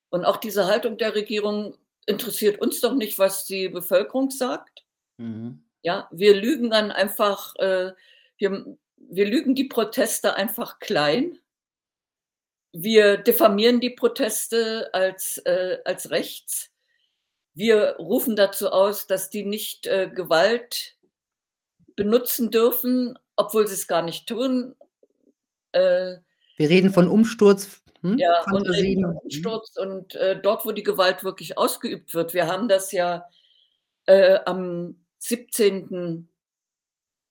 [0.10, 4.86] Und auch diese Haltung der Regierung: „Interessiert uns doch nicht, was die Bevölkerung sagt.“
[5.18, 5.64] Mhm.
[5.82, 7.94] Ja, wir lügen dann einfach, äh
[8.38, 11.38] wir wir lügen die Proteste einfach klein.
[12.72, 16.72] Wir diffamieren die Proteste als, äh als rechts.
[17.54, 20.98] Wir rufen dazu aus, dass die nicht, äh, Gewalt
[21.96, 24.76] benutzen dürfen, obwohl sie's gar nicht tun.
[25.72, 26.18] Äh
[26.58, 29.20] Wir reden von Umsturz hm, Ja, und Fantasien von
[29.90, 32.34] und äh, dort, wo die Gewalt wirklich ausgeübt wird.
[32.34, 33.28] Wir haben das ja,
[34.06, 36.30] äh, am 17.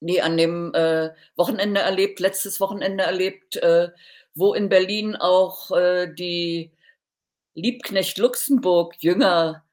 [0.01, 3.91] ne, an dem, äh, Wochenende erlebt letztes Wochenende erlebt, äh,
[4.35, 6.73] wo in Berlin auch, äh, die
[7.55, 9.65] Liebknecht-Luxemburg-Jünger,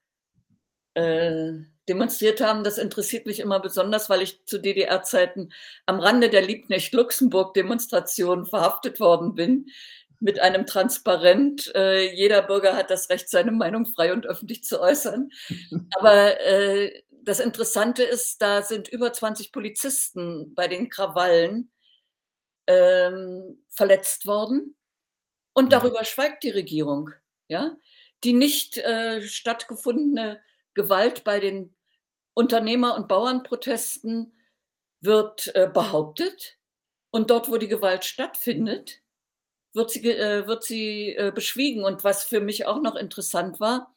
[0.93, 1.51] äh,
[1.89, 2.63] demonstriert haben.
[2.63, 5.51] Das interessiert mich immer besonders, weil ich zu DDR-Zeiten
[5.87, 9.65] am Rande der Liebknecht-Luxemburg-Demonstration verhaftet worden bin
[10.21, 14.81] mit einem Transparent, äh: „Jeder Bürger hat das Recht, seine Meinung frei und öffentlich zu
[14.81, 15.31] äußern.“
[15.97, 21.71] Aber, äh, das Interessante ist, da sind über 20 Polizisten bei den Krawallen,
[22.67, 24.75] ähm, verletzt worden
[25.53, 25.69] und Mhm.
[25.71, 27.11] darüber schweigt die Regierung,
[27.49, 27.77] ja?
[28.23, 30.41] Die nicht, äh, stattgefundene
[30.75, 31.75] Gewalt bei den
[32.35, 34.33] Unternehmer und Bauernprotesten
[35.01, 36.57] wird, äh, behauptet
[37.11, 39.01] und dort, wo die Gewalt stattfindet,
[39.73, 41.83] wird sie äh, wird sie, äh, beschwiegen.
[41.83, 43.93] Und was für mich auch noch interessant war,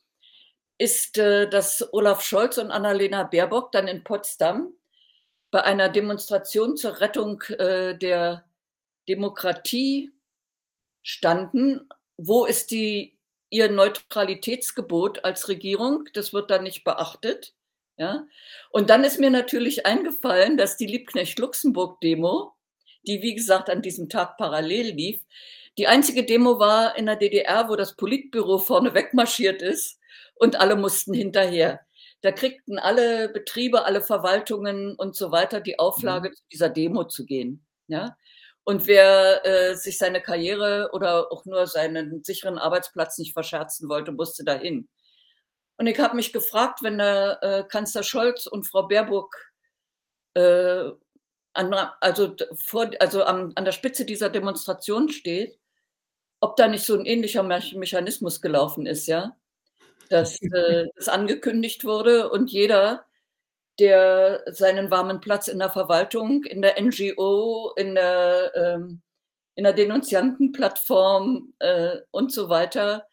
[0.79, 4.73] ist, äh, dass Olaf Scholz und Annalena Baerbock dann in Potsdam
[5.51, 8.45] bei einer Demonstration zur Rettung, äh, der
[9.09, 10.13] Demokratie
[11.03, 11.89] standen.
[12.17, 13.15] Wo ist die
[13.51, 17.55] ihr Neutralitätsgebot als Regierung, das wird dann nicht beachtet,
[17.97, 18.27] ja?
[18.71, 22.53] Und dann ist mir natürlich eingefallen, dass die Liebknecht-Luxemburg-Demo,
[23.07, 25.21] die wie gesagt an diesem Tag parallel lief,
[25.79, 29.99] die einzige Demo war in der DDR, wo das Politbüro vorne wegmarschiert ist
[30.35, 31.81] und alle mussten hinterher.
[32.23, 36.35] Da kriegten alle Betriebe, alle Verwaltungen und so weiter die Auflage, Mhm.
[36.35, 38.17] zu dieser Demo zu gehen, ja?
[38.65, 44.11] Und wer, äh, sich seine Karriere oder auch nur seinen sicheren Arbeitsplatz nicht verscherzen wollte,
[44.13, 44.89] musste dahin.
[45.79, 49.37] Und ich habe mich gefragt, wenn der, äh, Kanzler Scholz und Frau Baerbock,
[50.35, 50.91] äh,
[51.55, 55.59] an der also vor also am an der Spitze dieser Demonstration steht,
[56.45, 59.37] ob da nicht so 'n ähnlicher Mech Mechanismus gelaufen ist, ja?
[60.11, 63.07] Dass, äh, das angekündigt wurde und jeder,
[63.81, 69.03] der seinen warmen Platz in der Verwaltung, in der NGO, in der ähm,
[69.57, 73.07] in der Denunziantenplattform, äh, und so weiter,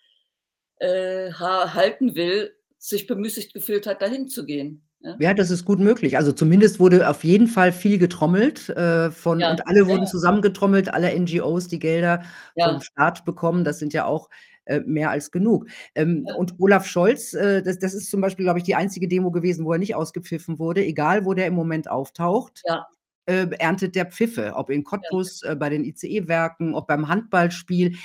[0.78, 5.16] äh, ha halten will, sich bemüßigt gefühlt hat, dahin zu gehen, ja?
[5.20, 6.18] Ja, das ist gut möglich.
[6.18, 10.10] Also, zumindest wurde auf jeden Fall viel getrommelt, äh, von Ja, und alle wurden ja.
[10.10, 12.24] zusammengetrommelt, alle NGOs, die Gelder
[12.60, 12.82] vom Ja.
[12.82, 13.64] Staat bekommen.
[13.64, 14.30] Das sind ja auch,
[14.66, 15.68] äh, mehr als genug.
[15.96, 19.32] Ähm, und Olaf Scholz, äh, das das ist zum Beispiel, glaube ich, die einzige Demo
[19.32, 20.86] gewesen, wo er nicht ausgepfiffen wurde.
[20.86, 22.86] Egal, wo der im Moment auftaucht, Ja.
[23.26, 24.84] äh, erntet der Pfiffe, ob in.
[24.84, 27.96] Cottbus, äh, bei den ICE-Werken, ob beim Handballspiel.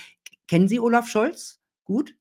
[0.49, 2.15] Kennen Sie Olaf Scholz gut?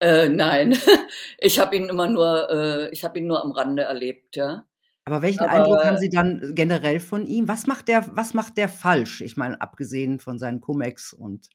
[0.00, 0.76] Äh, nein.
[1.40, 4.64] Ich habe ihn immer nur äh, ich habe ihn nur am Rande erlebt, ja.
[5.04, 7.48] Aber welchen Eindruck haben Aber Sie dann generell von ihm?
[7.48, 9.20] Was macht der was macht der falsch?
[9.20, 11.48] Ich meine, abgesehen von seinen Cum-Ex und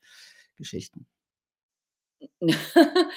[0.56, 1.06] Geschichten.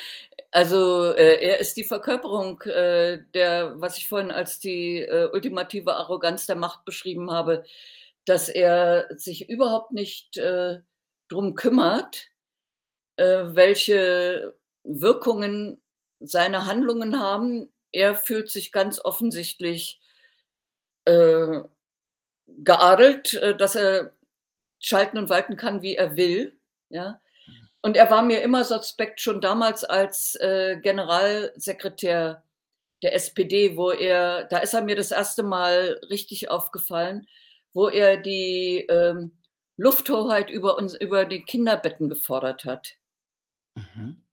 [0.52, 5.94] Also, äh, er ist die Verkörperung, äh, der was ich vorhin als die, äh, ultimative
[5.94, 7.64] Arroganz der Macht beschrieben habe,
[8.24, 10.80] dass er sich überhaupt nicht, äh,
[11.28, 12.30] drum kümmert,
[13.16, 14.56] äh, welche
[14.86, 15.80] Wirkungen
[16.20, 17.72] seine Handlungen haben.
[17.92, 20.00] Er fühlt sich ganz offensichtlich
[21.04, 21.60] äh,
[22.46, 24.12] geadelt, äh, dass er
[24.80, 26.58] schalten und walten kann, wie er will,
[26.90, 27.20] ja?
[27.82, 32.42] Und er war mir immer suspekt schon damals als, äh, Generalsekretär
[33.02, 35.42] der SPD, wo er da ist er mir das 1.
[35.44, 37.28] Mal richtig aufgefallen,
[37.74, 39.32] wo er die, ähm,
[39.76, 42.96] Lufthoheit über uns über die Kinderbetten gefordert hat.
[43.74, 44.25] Mhm.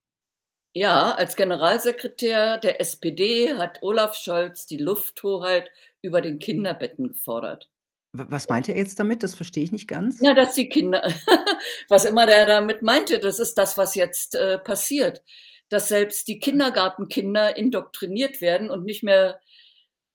[0.76, 5.70] Ja, als Generalsekretär der SPD hat Olaf Scholz die Lufthoheit
[6.02, 7.70] über den Kinderbetten gefordert.
[8.14, 9.22] W was meint er jetzt damit?
[9.24, 10.20] Das verstehe ich nicht ganz.
[10.20, 11.02] Ja, dass die Kinder
[11.90, 15.24] was immer der damit meinte, das ist das, was jetzt, äh, passiert,
[15.70, 19.40] dass selbst die Kindergartenkinder indoktriniert werden und nicht mehr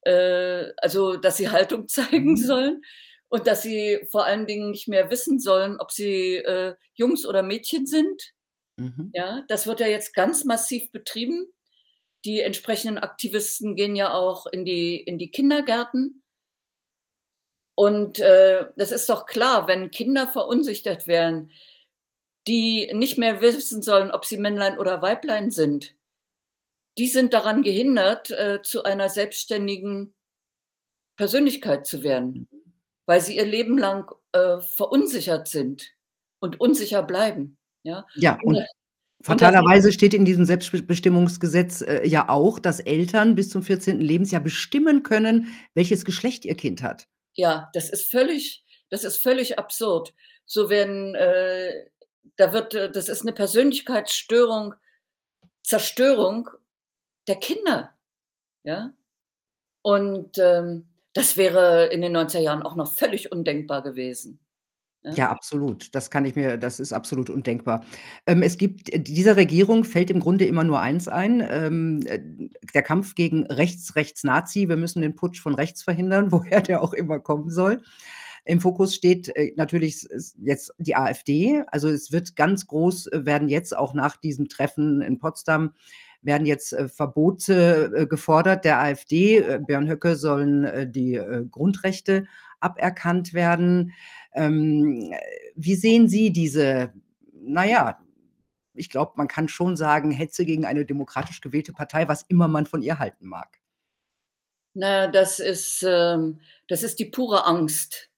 [0.03, 2.37] äh, also, dass sie Haltung zeigen Mhm.
[2.37, 2.83] sollen
[3.29, 7.43] und dass sie vor allen Dingen nicht mehr wissen sollen, ob sie, äh, Jungs oder
[7.43, 8.35] Mädchen sind.
[8.79, 9.11] Mhm.
[9.13, 11.47] Ja, das wird ja jetzt ganz massiv betrieben.
[12.25, 16.23] Die entsprechenden Aktivisten gehen ja auch in die in die Kindergärten.
[17.79, 21.53] Und, äh, das ist doch klar, wenn Kinder verunsichert werden,
[22.49, 25.95] die nicht mehr wissen sollen, ob sie Männlein oder Weiblein sind,
[26.99, 30.15] die sind daran gehindert, äh, zu einer selbstständigen
[31.19, 32.73] Persönlichkeit zu werden, Mhm.
[33.07, 35.93] weil sie ihr Leben lang, äh, verunsichert sind
[36.41, 37.59] und unsicher bleiben,
[37.89, 38.07] ja?
[38.17, 38.67] Ja, Und und
[39.23, 44.01] fatalerweise steht in diesem Selbstbestimmungsgesetz, äh, ja auch, dass Eltern bis zum 14.
[44.01, 47.07] Lebensjahr bestimmen können, welches Geschlecht ihr Kind hat.
[47.35, 50.15] Ja, das ist völlig das ist völlig absurd.
[50.47, 51.87] So werden, äh
[52.37, 54.75] da wird äh, das ist 'ne Persönlichkeitsstörung
[55.65, 56.49] Zerstörung
[57.27, 57.93] der Kinder,
[58.65, 58.93] ja?
[59.83, 64.39] Und, ähm, das wäre in den 90er Jahren auch noch völlig undenkbar gewesen,
[65.03, 65.31] ja?
[65.31, 65.95] Absolut.
[65.95, 67.85] Das kann ich mir das ist absolut undenkbar.
[68.27, 72.21] Ähm, es gibt dieser Regierung fällt im Grunde immer nur eins ein, ähm, äh,
[72.75, 74.69] der Kampf gegen rechts, Rechts-Nazi.
[74.69, 77.83] Wir müssen den Putsch von rechts verhindern, woher der auch immer kommen soll.
[78.45, 80.07] Im Fokus steht, äh, natürlich
[80.43, 81.63] jetzt die AfD.
[81.69, 85.75] Also, es wird ganz groß äh, werden jetzt auch nach diesem Treffen in Potsdam
[86.23, 89.39] werden jetzt, äh, Verbote, äh, gefordert der AfD.
[89.39, 92.27] Äh, Björn Höcke sollen, äh, die, äh, Grundrechte
[92.61, 93.93] aberkannt werden.
[94.35, 95.19] Ähm, äh,
[95.55, 96.93] wie sehen Sie diese,
[97.33, 97.99] na ja,
[98.75, 102.67] ich glaube, man kann schon sagen, Hetze gegen eine demokratisch gewählte Partei, was immer man
[102.67, 103.59] von ihr halten mag?
[104.75, 108.11] Na das ist, ähm das ist die pure Angst.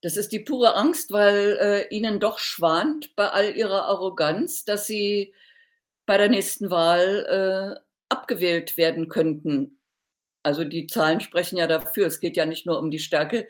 [0.00, 4.86] Das ist die pure Angst, weil, äh, ihnen doch schwant bei all ihrer Arroganz, dass
[4.86, 5.34] sie
[6.06, 9.77] bei der nächsten Wahl, äh, abgewählt werden könnten.
[10.44, 12.06] Also, die Zahlen sprechen ja dafür.
[12.06, 13.48] Es geht ja nicht nur um die Stärke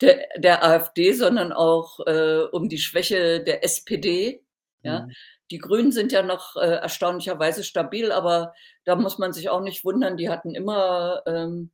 [0.00, 4.42] der der AfD, sondern auch, äh, um die Schwäche der SPD,
[4.82, 5.00] ja?
[5.06, 5.12] Mhm.
[5.50, 9.84] Die Grünen sind ja noch, äh, erstaunlicherweise stabil, aber da muss man sich auch nicht
[9.84, 11.70] wundern, die hatten immer, ähm,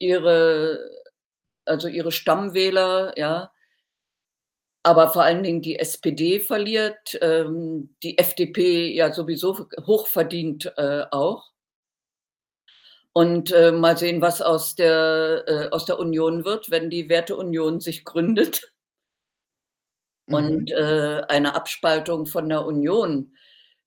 [0.00, 0.90] ihre
[1.66, 3.52] also ihre Stammwähler, ja.
[4.86, 11.53] Aber vor allen Dingen die SPD verliert, ähm, die FDP ja sowieso hochverdient, äh, auch.
[13.16, 17.78] Und, äh, mal sehen, was aus der äh, aus der Union wird, wenn die Werteunion
[17.78, 18.72] sich gründet
[20.28, 20.34] Mhm.
[20.34, 23.34] und, äh, eine Abspaltung von der Union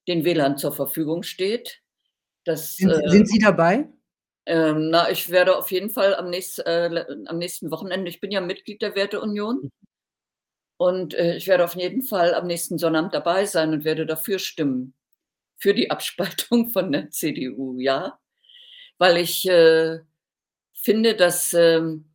[0.08, 1.82] den Wählern zur Verfügung steht.
[2.46, 3.88] Das, Sind äh Sie sind Sie dabei?
[4.50, 8.32] ähm, na, ich werde auf jeden Fall am nächst äh, am nächsten Wochenende ich bin
[8.32, 9.70] ja Mitglied der Werteunion Mhm.
[10.82, 14.38] und, äh, ich werde auf jeden Fall am nächsten Sonnabend dabei sein und werde dafür
[14.40, 14.94] stimmen,
[15.60, 18.20] für die Abspaltung von der CDU, ja.
[19.00, 20.00] Weil ich, äh,
[20.74, 22.06] finde, dass, ähm,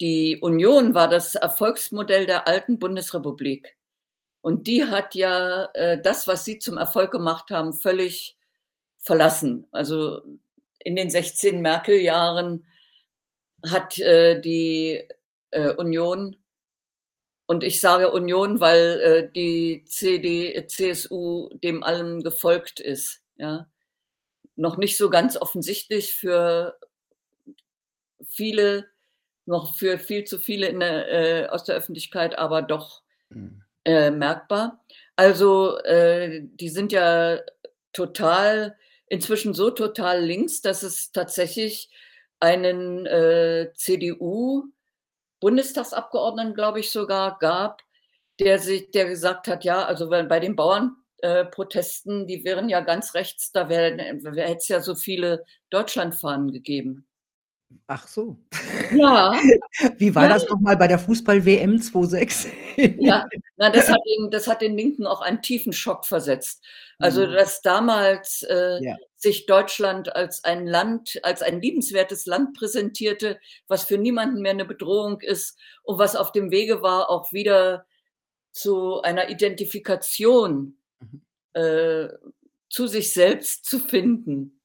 [0.00, 3.76] die Union war das Erfolgsmodell der alten Bundesrepublik.
[4.42, 8.36] Und die hat ja, äh, das, was sie zum Erfolg gemacht haben, völlig
[8.98, 9.66] verlassen.
[9.72, 10.22] Also,
[10.80, 12.66] in den 16 Merkel-Jahren
[13.68, 15.08] hat, äh, die,
[15.52, 16.36] äh, Union
[17.48, 23.66] und ich sage Union, weil, äh, die CD CSU dem allem gefolgt ist, ja.
[24.58, 26.76] Noch nicht so ganz offensichtlich für
[28.28, 28.86] viele,
[29.46, 31.08] noch für viel zu viele in der
[31.44, 33.62] äh, aus der Öffentlichkeit, aber doch, Mhm.
[33.86, 34.84] äh, merkbar.
[35.16, 37.38] Also, äh, die sind ja
[37.94, 38.76] total
[39.08, 41.90] inzwischen so total links, dass es tatsächlich
[42.40, 47.82] einen, äh, CDU-Bundestagsabgeordneten, glaube ich sogar, gab,
[48.40, 52.80] der sich der gesagt hat: „Ja, also, bei den Bauern äh, Protesten, die wären ja
[52.80, 57.06] ganz rechts, da wäre wär hätte es ja so viele Deutschlandfahnen gegeben.“
[57.86, 58.38] Ach so.
[58.92, 59.32] Ja,
[59.98, 60.34] Wie war ja.
[60.34, 62.46] das noch mal bei der Fußball-WM 2.6?
[62.98, 66.62] Ja, na, das hat den das hat den Linken auch einen tiefen Schock versetzt.
[66.98, 67.32] Also, Mhm.
[67.32, 68.96] dass damals, äh, Ja.
[69.16, 74.64] sich Deutschland als ein Land als ein liebenswertes Land präsentierte, was für niemanden mehr 'ne
[74.66, 77.86] Bedrohung ist und was auf dem Wege war, auch wieder
[78.52, 80.76] zu einer Identifikation.
[81.54, 82.08] Äh,
[82.70, 84.60] zu sich selbst zu finden.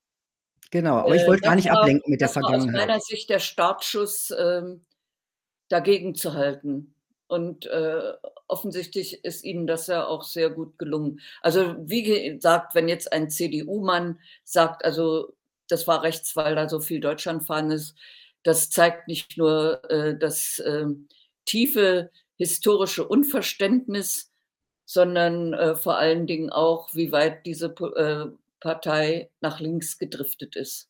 [0.72, 2.72] Genau, aber ich Äh, wollte das gar nicht war ablenken mit der war aus Vergangenheit.
[2.74, 4.82] meiner Sicht der Startschuss, ähm,
[5.70, 6.96] dagegenzuhalten.
[7.28, 8.14] Und, äh,
[8.48, 11.22] offensichtlich ist ihnen das ja auch sehr gut gelungen.
[11.42, 15.36] Also, wie gesagt, wenn jetzt ein CDU-Mann sagt: „Also,
[15.70, 17.96] das war rechts, weil da so viel Deutschlandfahnen ist“,
[18.44, 21.10] das zeigt nicht nur, äh, das, ähm,
[21.46, 24.32] tiefe historische Unverständnis,
[24.88, 28.32] sondern, äh, vor allen Dingen auch, wie weit diese äh,
[28.62, 30.90] Partei nach links gedriftet ist.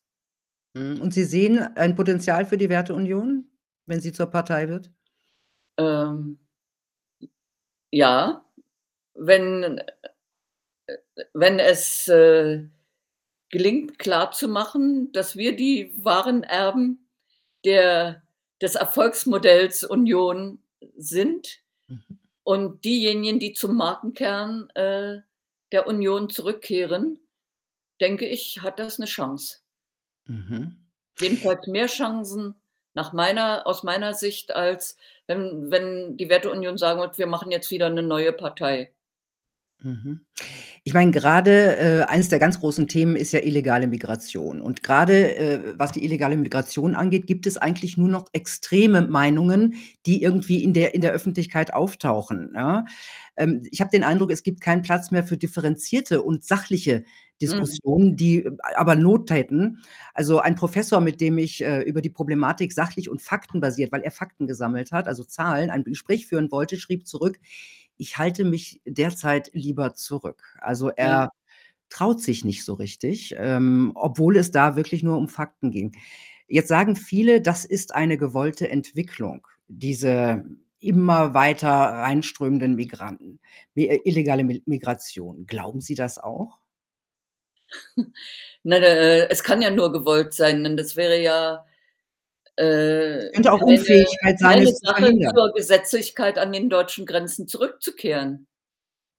[0.74, 3.50] Mhm, und Sie sehen ein Potenzial für die Werteunion,
[3.86, 4.90] wenn sie zur Partei wird?
[5.78, 6.38] Ähm
[7.90, 8.44] ja,
[9.14, 9.78] wenn
[10.86, 10.96] äh,
[11.34, 12.64] wenn es, äh,
[13.50, 17.08] gelingt, klarzumachen, dass wir die wahren Erben
[17.64, 18.22] der
[18.60, 20.58] des Erfolgsmodells Union
[20.96, 21.62] sind.
[22.48, 25.18] Und diejenigen, die zum Markenkern, äh,
[25.72, 27.20] der Union zurückkehren,
[28.00, 29.58] denke ich, hat das 'ne Chance.
[30.26, 30.76] Mhm.
[31.20, 32.56] Jedenfalls mehr Chancen
[32.94, 34.96] nach meiner aus meiner Sicht, als
[35.28, 38.92] wenn wenn die Werteunion sagen wird: „Wir machen jetzt wieder 'ne neue Partei.“
[39.82, 40.22] Mhm.
[40.84, 44.60] Ich meine, grade, äh, eines der ganz großen Themen ist ja illegale Migration.
[44.60, 49.74] Und grade, äh, was die illegale Migration angeht, gibt es eigentlich nur noch extreme Meinungen,
[50.06, 52.86] die irgendwie in der in der Öffentlichkeit auftauchen, ja?
[53.36, 57.04] Ähm, ich habe den Eindruck, es gibt keinen Platz mehr für differenzierte und sachliche
[57.42, 57.42] Mhm.
[57.42, 59.80] Diskussionen, die aber Not täten.
[60.14, 64.10] Also, ein Professor, mit dem ich, äh, über die Problematik sachlich und faktenbasiert weil er
[64.10, 67.38] Fakten gesammelt hat, also Zahlen, ein Gespräch führen wollte, schrieb zurück:
[67.98, 70.94] „Ich halte mich derzeit lieber zurück.“ Also, Ja.
[70.96, 71.32] er
[71.90, 75.96] traut sich nicht so richtig, ähm, obwohl es da wirklich nur um Fakten ging.
[76.48, 80.44] Jetzt sagen viele, das ist eine gewollte Entwicklung, diese
[80.80, 83.40] immer weiter reinströmenden Migranten,
[83.74, 85.46] mi äh, illegale Mi Migration.
[85.46, 86.58] Glauben Sie das auch?
[88.64, 91.64] Na, äh, es kann ja nur gewollt sein, denn das wäre ja,
[92.58, 97.06] äh, könnte auch eine Unfähigkeit sein, keine es zu Sache zur Gesetzlichkeit an den deutschen
[97.06, 98.46] Grenzen zurückzukehren,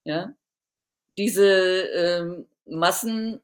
[0.04, 0.34] ja?
[1.18, 3.42] Diese, ähm, Massen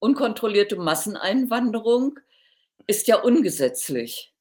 [0.00, 2.18] unkontrollierte Masseneinwanderung
[2.86, 4.34] ist ja ungesetzlich.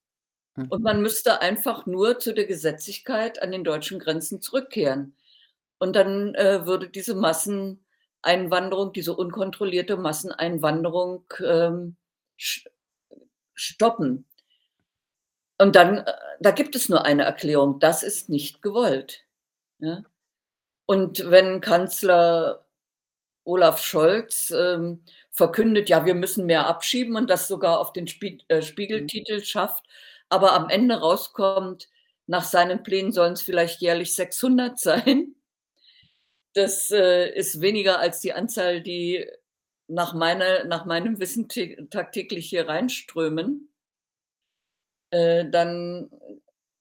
[0.69, 0.83] Und Mhm.
[0.83, 5.15] man müsste einfach nur zu der Gesetzlichkeit an den deutschen Grenzen zurückkehren.
[5.79, 11.97] Und dann, äh, würde diese Masseneinwanderung, diese unkontrollierte Masseneinwanderung, ähm,
[12.39, 12.69] st
[13.55, 14.25] stoppen.
[15.61, 19.25] Und dann äh, da gibt es nur eine Erklärung: Das ist nicht gewollt,
[19.79, 20.03] ja?
[20.87, 22.65] Und wenn Kanzler
[23.45, 28.39] Olaf Scholz, ähm, verkündet: „Ja, wir müssen mehr abschieben“ und das sogar auf den Spie
[28.49, 28.63] äh, Mhm.
[28.63, 29.85] Spiegeltitel schafft,
[30.29, 31.89] aber am Ende rauskommt,
[32.27, 35.35] nach seinen Plänen sollen's vielleicht jährlich 600 sein.
[36.55, 39.25] Das, äh, ist weniger als die Anzahl, die
[39.87, 43.68] nach meiner nach meinem Wissen tä tagtäglich hier reinströmen.
[45.11, 46.09] Äh, dann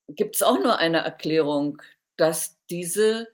[0.09, 1.83] gibt's auch nur eine Erklärung,
[2.17, 3.29] dass diese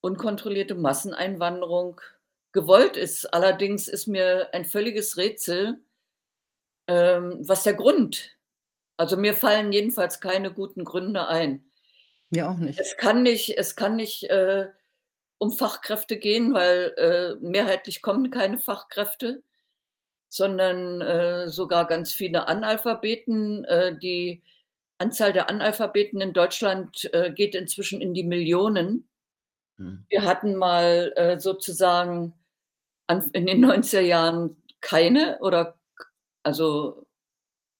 [0.00, 2.00] unkontrollierte Masseneinwanderung
[2.52, 3.26] gewollt ist.
[3.32, 5.80] Allerdings ist mir ein völliges Rätsel
[6.88, 8.36] ähm, was der Grund
[8.96, 11.64] also, mir fallen jedenfalls keine guten Gründe ein.
[12.30, 12.80] Mir auch nicht.
[12.80, 14.68] Es kann nicht es kann nicht, äh,
[15.38, 19.42] um Fachkräfte gehen, weil, äh, mehrheitlich kommen keine Fachkräfte,
[20.28, 23.64] sondern, äh, sogar ganz viele Analphabeten.
[23.64, 24.42] Äh, die
[24.98, 29.08] Anzahl der Analphabeten in Deutschland, äh, geht inzwischen in die Millionen.
[29.78, 30.04] Mhm.
[30.08, 32.34] Wir hatten mal, äh, sozusagen
[33.06, 35.76] an in den 90er Jahren keine oder
[36.44, 37.06] also,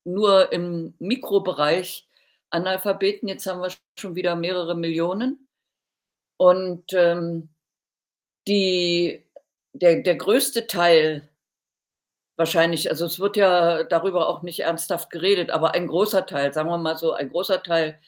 [0.05, 2.09] nur im Mikrobereich
[2.51, 3.29] Analphabeten.
[3.29, 5.49] Jetzt haben wir schon wieder mehrere Millionen.
[6.39, 7.49] Und, ähm,
[8.49, 9.25] die
[9.73, 11.29] der der größte Teil
[12.37, 16.69] wahrscheinlich also, es wird ja darüber auch nicht ernsthaft geredet, aber ein großer Teil, sagen
[16.71, 17.99] wir mal so, ein großer Teil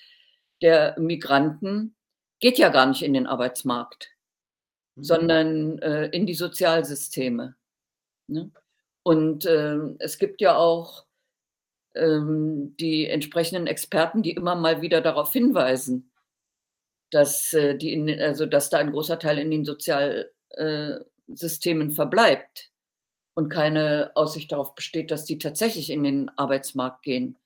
[0.63, 1.97] der Migranten
[2.41, 4.11] geht ja gar nicht in den Arbeitsmarkt,
[4.97, 5.05] Mhm.
[5.05, 7.57] sondern, äh, in die Sozialsysteme,
[8.29, 8.51] ne?
[9.05, 11.07] Und, ähm, es gibt ja auch,
[11.97, 16.11] ähm, die entsprechenden Experten, die immer mal wieder darauf hinweisen
[17.13, 20.97] dass, äh, die in also, dass da ein großer Teil in den Sozial äh,
[21.91, 22.71] verbleibt
[23.39, 27.39] und keine Aussicht darauf besteht, dass die tatsächlich in den Arbeitsmarkt gehen.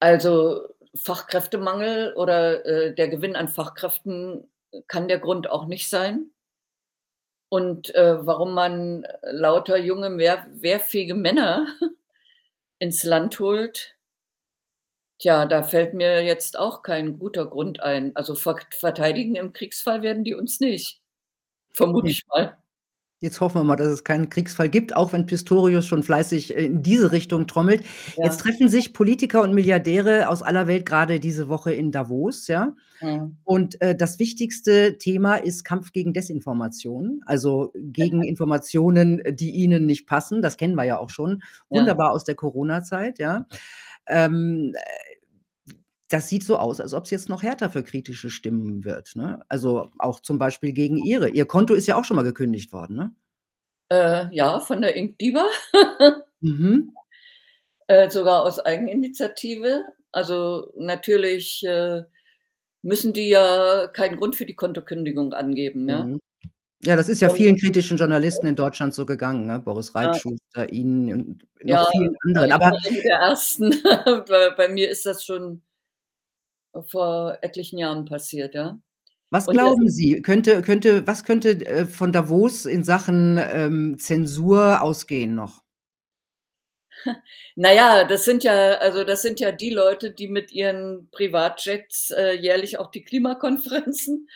[0.00, 4.48] Also, Fachkräftemangel oder, äh, der Gewinn an Fachkräften
[4.88, 6.30] kann der Grund auch nicht sein.
[7.48, 11.66] Und, äh, warum man lauter junge, wehr wehrfähige Männer
[12.80, 13.96] ins Land holt
[15.20, 18.14] tja, da fällt mir jetzt auch kein guter Grund ein.
[18.16, 21.00] Also, vert verteidigen im Kriegsfall werden die uns nicht,
[21.72, 22.12] vermute Ne.
[22.12, 22.58] ich mal.
[23.24, 26.66] Jetzt hoffen wir mal, dass es keinen Kriegsfall gibt, auch wenn Pistorius schon fleißig, äh,
[26.66, 27.82] in diese Richtung trommelt.
[28.20, 28.44] Jetzt Ja.
[28.44, 32.74] treffen sich Politiker und Milliardäre aus aller Welt grade diese Woche in Davos, ja?
[33.44, 40.06] Und, äh, das wichtigste Thema ist Kampf gegen Desinformation, also, gegen Informationen, die ihnen nicht
[40.06, 40.42] passen.
[40.42, 43.46] Das kennen wir ja auch schon wunderbar aus der Corona-Zeit, ja?
[44.08, 44.80] Ähm, äh,
[46.14, 49.40] das sieht so aus, als ob's jetzt noch härter für kritische Stimmen wird, ne?
[49.48, 51.28] Also, auch zum Beispiel gegen Ihre.
[51.28, 53.14] Ihr Konto ist ja auch schon mal gekündigt worden, ne?
[53.88, 55.44] Äh, ja, von der Inkdiva.
[56.40, 56.92] Mhm.
[57.86, 59.82] Äh, sogar aus Eigeninitiative.
[60.12, 62.02] Also, natürlich, äh,
[62.82, 66.04] müssen die ja keinen Grund für die Kontokündigung angeben, ja?
[66.04, 66.20] Mhm.
[66.82, 69.58] Ja, das ist ja vielen kritischen Journalisten in Deutschland so gegangen, ne?
[69.58, 70.02] Boris Ja.
[70.02, 72.52] Reitschuster, Ihnen und noch Ja, vielen anderen.
[72.52, 73.70] Aber der Ersten.
[74.28, 75.62] Bei bei mir ist das schon
[76.82, 78.78] vor etlichen Jahren passiert, ja.
[79.30, 83.98] Was Und das glauben Sie, könnte könnte was könnte, äh, von Davos in Sachen, ähm,
[83.98, 85.62] Zensur ausgehen noch?
[87.56, 92.10] Na ja, das sind ja also, das sind ja die Leute, die mit ihren Privatjets,
[92.10, 94.28] äh, jährlich auch die Klimakonferenzen,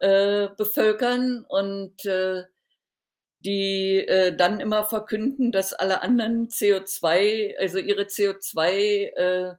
[0.00, 2.44] äh, bevölkern und, äh,
[3.40, 9.54] die, äh, dann immer verkünden, dass alle anderen CO2 also, ihre CO2, äh,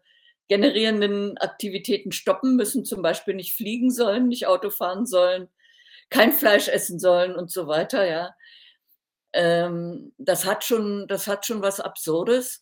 [0.49, 5.49] generierenden Aktivitäten stoppen müssen, zum Beispiel nicht fliegen sollen, nicht Auto fahren sollen,
[6.09, 8.35] kein Fleisch essen sollen und so weiter, ja.
[9.33, 12.61] Ähm, das hat schon das hat schon was Absurdes.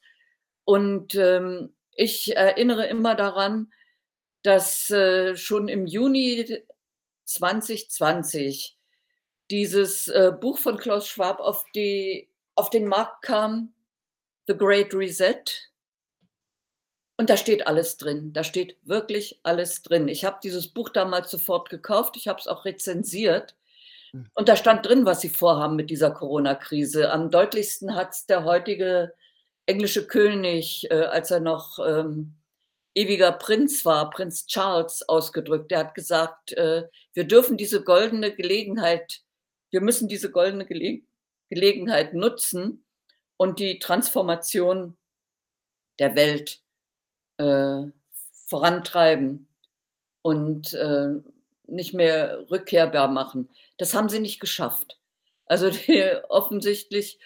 [0.65, 3.71] Und, ähm, ich erinnere immer daran,
[4.43, 6.65] dass, äh, schon im Juni d
[7.25, 8.77] 2020
[9.51, 13.73] dieses, äh, Buch von Klaus Schwab auf die auf den Markt kam,
[14.47, 15.70] „The Great Reset“.
[17.21, 18.33] Und da steht alles drin.
[18.33, 20.07] Da steht wirklich alles drin.
[20.07, 22.17] Ich habe dieses Buch damals sofort gekauft.
[22.17, 23.55] Ich habe es auch rezensiert.
[24.09, 24.25] Hm.
[24.33, 27.11] Und da stand drin, was sie vorhaben mit dieser Coronakrise.
[27.11, 29.13] Am deutlichsten hat's der heutige
[29.67, 32.33] englische König, äh, als er noch, ähm,
[32.95, 35.69] ewiger Prinz war, Prinz Charles, ausgedrückt.
[35.69, 39.21] Der hat gesagt, äh: „Wir dürfen diese goldene Gelegenheit
[39.71, 41.07] wir müssen diese goldene Gelegen
[41.49, 42.85] Gelegenheit nutzen
[43.37, 44.97] und die Transformation
[45.99, 46.61] der Welt,
[47.41, 47.91] äh,
[48.47, 49.47] vorantreiben
[50.21, 51.09] und, äh,
[51.67, 54.99] nicht mehr rückkehrbar machen.“ Das haben sie nicht geschafft.
[55.45, 57.19] Also, die offensichtlich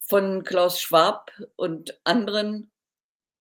[0.00, 2.70] von Klaus Schwab und anderen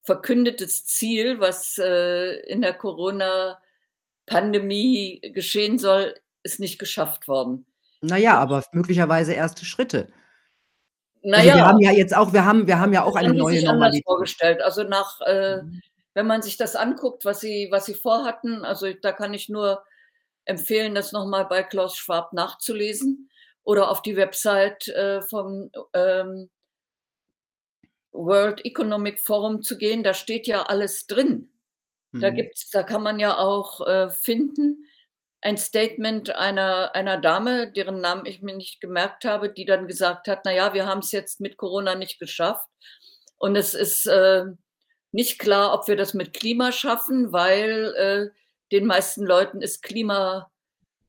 [0.04, 7.66] verkündetes Ziel, was, äh, in der Corona-Pandemie geschehen soll, ist nicht geschafft worden.
[8.02, 10.10] Na ja, aber möglicherweise erste Schritte.
[11.22, 13.64] Na Also, wir haben ja jetzt auch wir haben wir haben ja auch eine neue
[13.64, 14.04] Normalität.
[14.04, 14.62] vorgestellt.
[14.62, 15.82] Also, nach äh, Mhm.
[16.16, 19.84] Wenn man sich das anguckt, was sie was sie vorhatten, also, da kann ich nur
[20.46, 23.30] empfehlen, das noch mal bei Klaus Schwab nachzulesen
[23.64, 26.50] oder auf die Website, äh, vom, ähm
[28.14, 31.50] World Economic Forum zu gehen, da steht ja alles drin.
[32.20, 32.32] Da Mhm.
[32.32, 34.86] gibt's da kann man ja auch, äh, finden,
[35.42, 40.28] ein Statement einer einer Dame, deren Namen ich mir nicht gemerkt habe, die dann gesagt
[40.30, 42.68] hat: „Na ja, wir haben's jetzt mit Corona nicht geschafft
[43.38, 44.46] und es ist, äh,
[45.14, 48.30] nicht klar, ob wir das mit Klima schaffen, weil, äh,
[48.72, 50.52] den meisten Leuten ist Klima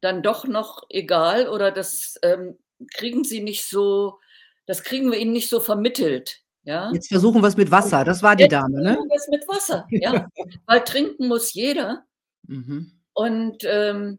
[0.01, 2.59] dann doch noch egal oder das, ähm,
[2.95, 4.21] kriegen sie nicht so
[4.67, 6.91] das kriegen wir ihnen nicht so vermittelt“, ja?
[6.93, 8.05] Jetzt versuchen wir's mit Und Wasser.
[8.05, 9.13] Das war die jetzt Dame, versuchen ne?
[9.13, 10.27] wir's mit Wasser, ja,
[10.67, 12.05] weil trinken muss jeder.
[12.47, 12.93] Mhm.
[13.13, 14.19] Und, ähm,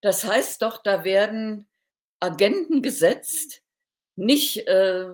[0.00, 1.68] das heißt doch, da werden
[2.20, 3.62] Agenden gesetzt,
[4.16, 5.10] nicht, äh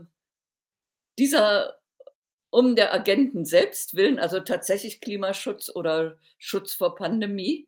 [1.19, 1.78] dieser
[2.51, 7.67] um der Agenden selbst willen, also, tatsächlich Klimaschutz oder Schutz vor Pandemie,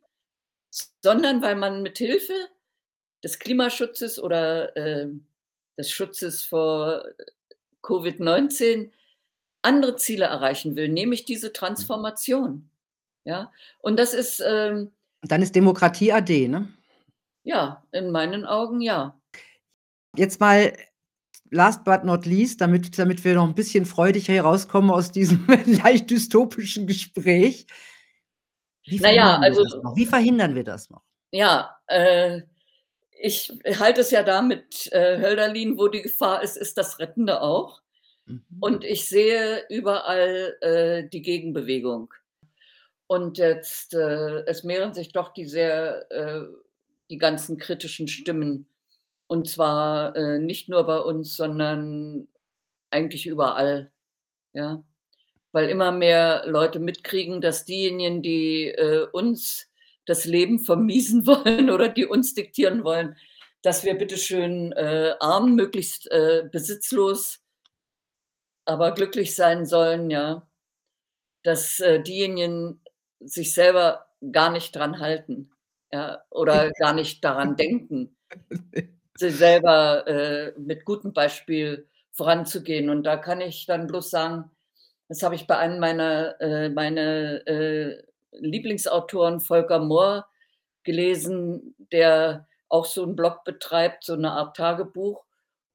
[1.02, 2.34] sondern weil man mit Hilfe
[3.24, 5.26] des Klimaschutzes oder, ähm,
[5.78, 7.04] des Schutzes vor
[7.82, 8.90] Covid-19
[9.62, 11.52] andere Ziele erreichen will, nämlich diese.
[11.52, 12.70] Transformation,
[13.24, 13.52] ja?
[13.80, 16.68] Und das ist, ähm Dann ist Demokratie ade, ne?
[17.44, 19.18] Ja, in meinen Augen ja.
[20.16, 20.72] Jetzt mal
[21.50, 25.46] last but not least, damit damit wir noch 'n bisschen freudig hier rauskommen aus diesem
[25.66, 27.66] leicht dystopischen Gespräch.
[28.86, 29.96] Wie Na ja, verhindern wir also das noch?
[29.96, 31.02] Wie verhindern wir das noch?
[31.32, 32.40] Ja, äh,
[33.20, 37.42] ich halte es ja da mit, äh, Hölderlin: „Wo die Gefahr ist, ist das Rettende
[37.42, 37.82] auch.“
[38.26, 38.44] Mhm.
[38.60, 42.12] Und ich sehe überall, äh, die Gegenbewegung.
[43.08, 46.42] Und jetzt, äh, es mehren sich doch die sehr äh,
[47.10, 48.66] die ganzen kritischen Stimmen.
[49.30, 52.26] Und zwar, äh, nicht nur bei uns, sondern
[52.90, 53.92] eigentlich überall,
[54.54, 54.82] ja?
[55.52, 59.68] Weil immer mehr Leute mitkriegen, dass diejenigen, die, äh, uns
[60.06, 63.16] das Leben vermiesen wollen oder die uns diktieren wollen,
[63.62, 67.40] dass wir bitte schön, äh, arm, möglichst, äh, besitzlos
[68.66, 70.46] aber glücklich sein sollen, ja,
[71.44, 72.82] dass, äh, diejenigen
[73.20, 75.50] sich selber gar nicht dran halten,
[75.92, 78.16] ja, oder gar nicht daran denken
[79.20, 82.90] si selber, äh, mit gutem Beispiel voranzugehen.
[82.90, 84.50] Und da kann ich dann bloß sagen,
[85.08, 88.02] das habe ich bei einem meiner äh, meine, äh,
[88.32, 90.28] Lieblingsautoren Volker Mohr
[90.84, 95.24] gelesen, der auch so 'n Blog betreibt, so 'ne Art Tagebuch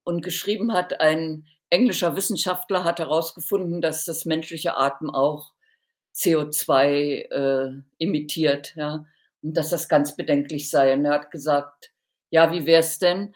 [0.05, 5.53] und geschrieben hat, ein englischer Wissenschaftler hat herausgefunden, dass das menschliche Atmen auch
[6.13, 9.05] CO2, äh, emittiert, ja,
[9.43, 10.93] und dass das ganz bedenklich sei.
[10.95, 11.91] Und er hat gesagt:
[12.29, 13.33] „Ja, wie wär's denn,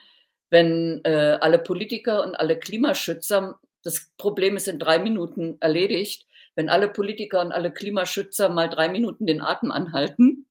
[0.49, 6.25] wenn, äh, alle Politiker und alle Klimaschützer das Problem ist in 3 Minuten erledigt,
[6.55, 10.45] wenn alle Politiker und alle Klimaschützer mal 3 Minuten den Atem anhalten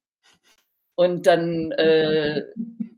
[0.95, 2.45] und dann, äh,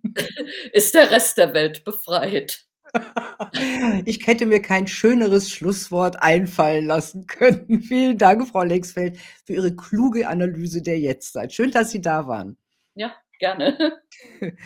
[0.72, 2.66] ist der Rest der Welt befreit.“
[4.05, 7.82] Ich hätte mir kein schöneres Schlusswort einfallen lassen können.
[7.88, 11.53] Vielen Dank, Frau Lexfeld, für Ihre kluge Analyse der Jetztzeit.
[11.53, 12.57] Schön, dass Sie da waren.
[12.95, 14.01] Ja, gerne.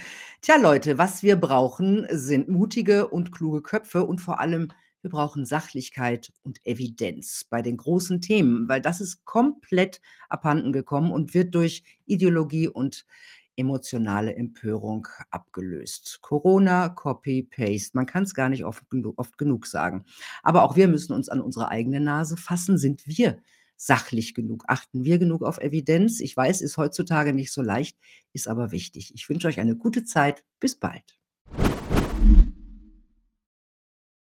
[0.45, 4.69] Tja, Leute, was wir brauchen, sind mutige und kluge Köpfe und vor allem,
[5.01, 11.13] wir brauchen Sachlichkeit und Evidenz bei den großen Themen, weil das ist komplett abhanden gekommen
[11.13, 13.07] und wird durch Ideologie und
[13.57, 16.19] emotionale Empörung abgelöst.
[16.21, 17.93] Corona, Copy, Paste.
[17.95, 18.85] Man kann's gar nicht oft
[19.17, 20.05] oft genug sagen.
[20.43, 22.77] Aber auch wir müssen uns an unsere eigene Nase fassen.
[22.77, 23.39] Sind wir
[23.77, 24.65] sachlich genug?
[24.69, 26.21] Achten wir genug auf Evidenz?
[26.21, 27.99] Ich weiß, ist heutzutage nicht so leicht,
[28.33, 29.13] ist aber wichtig.
[29.15, 30.45] Ich wünsche euch eine gute Zeit.
[30.61, 31.19] Bis bald.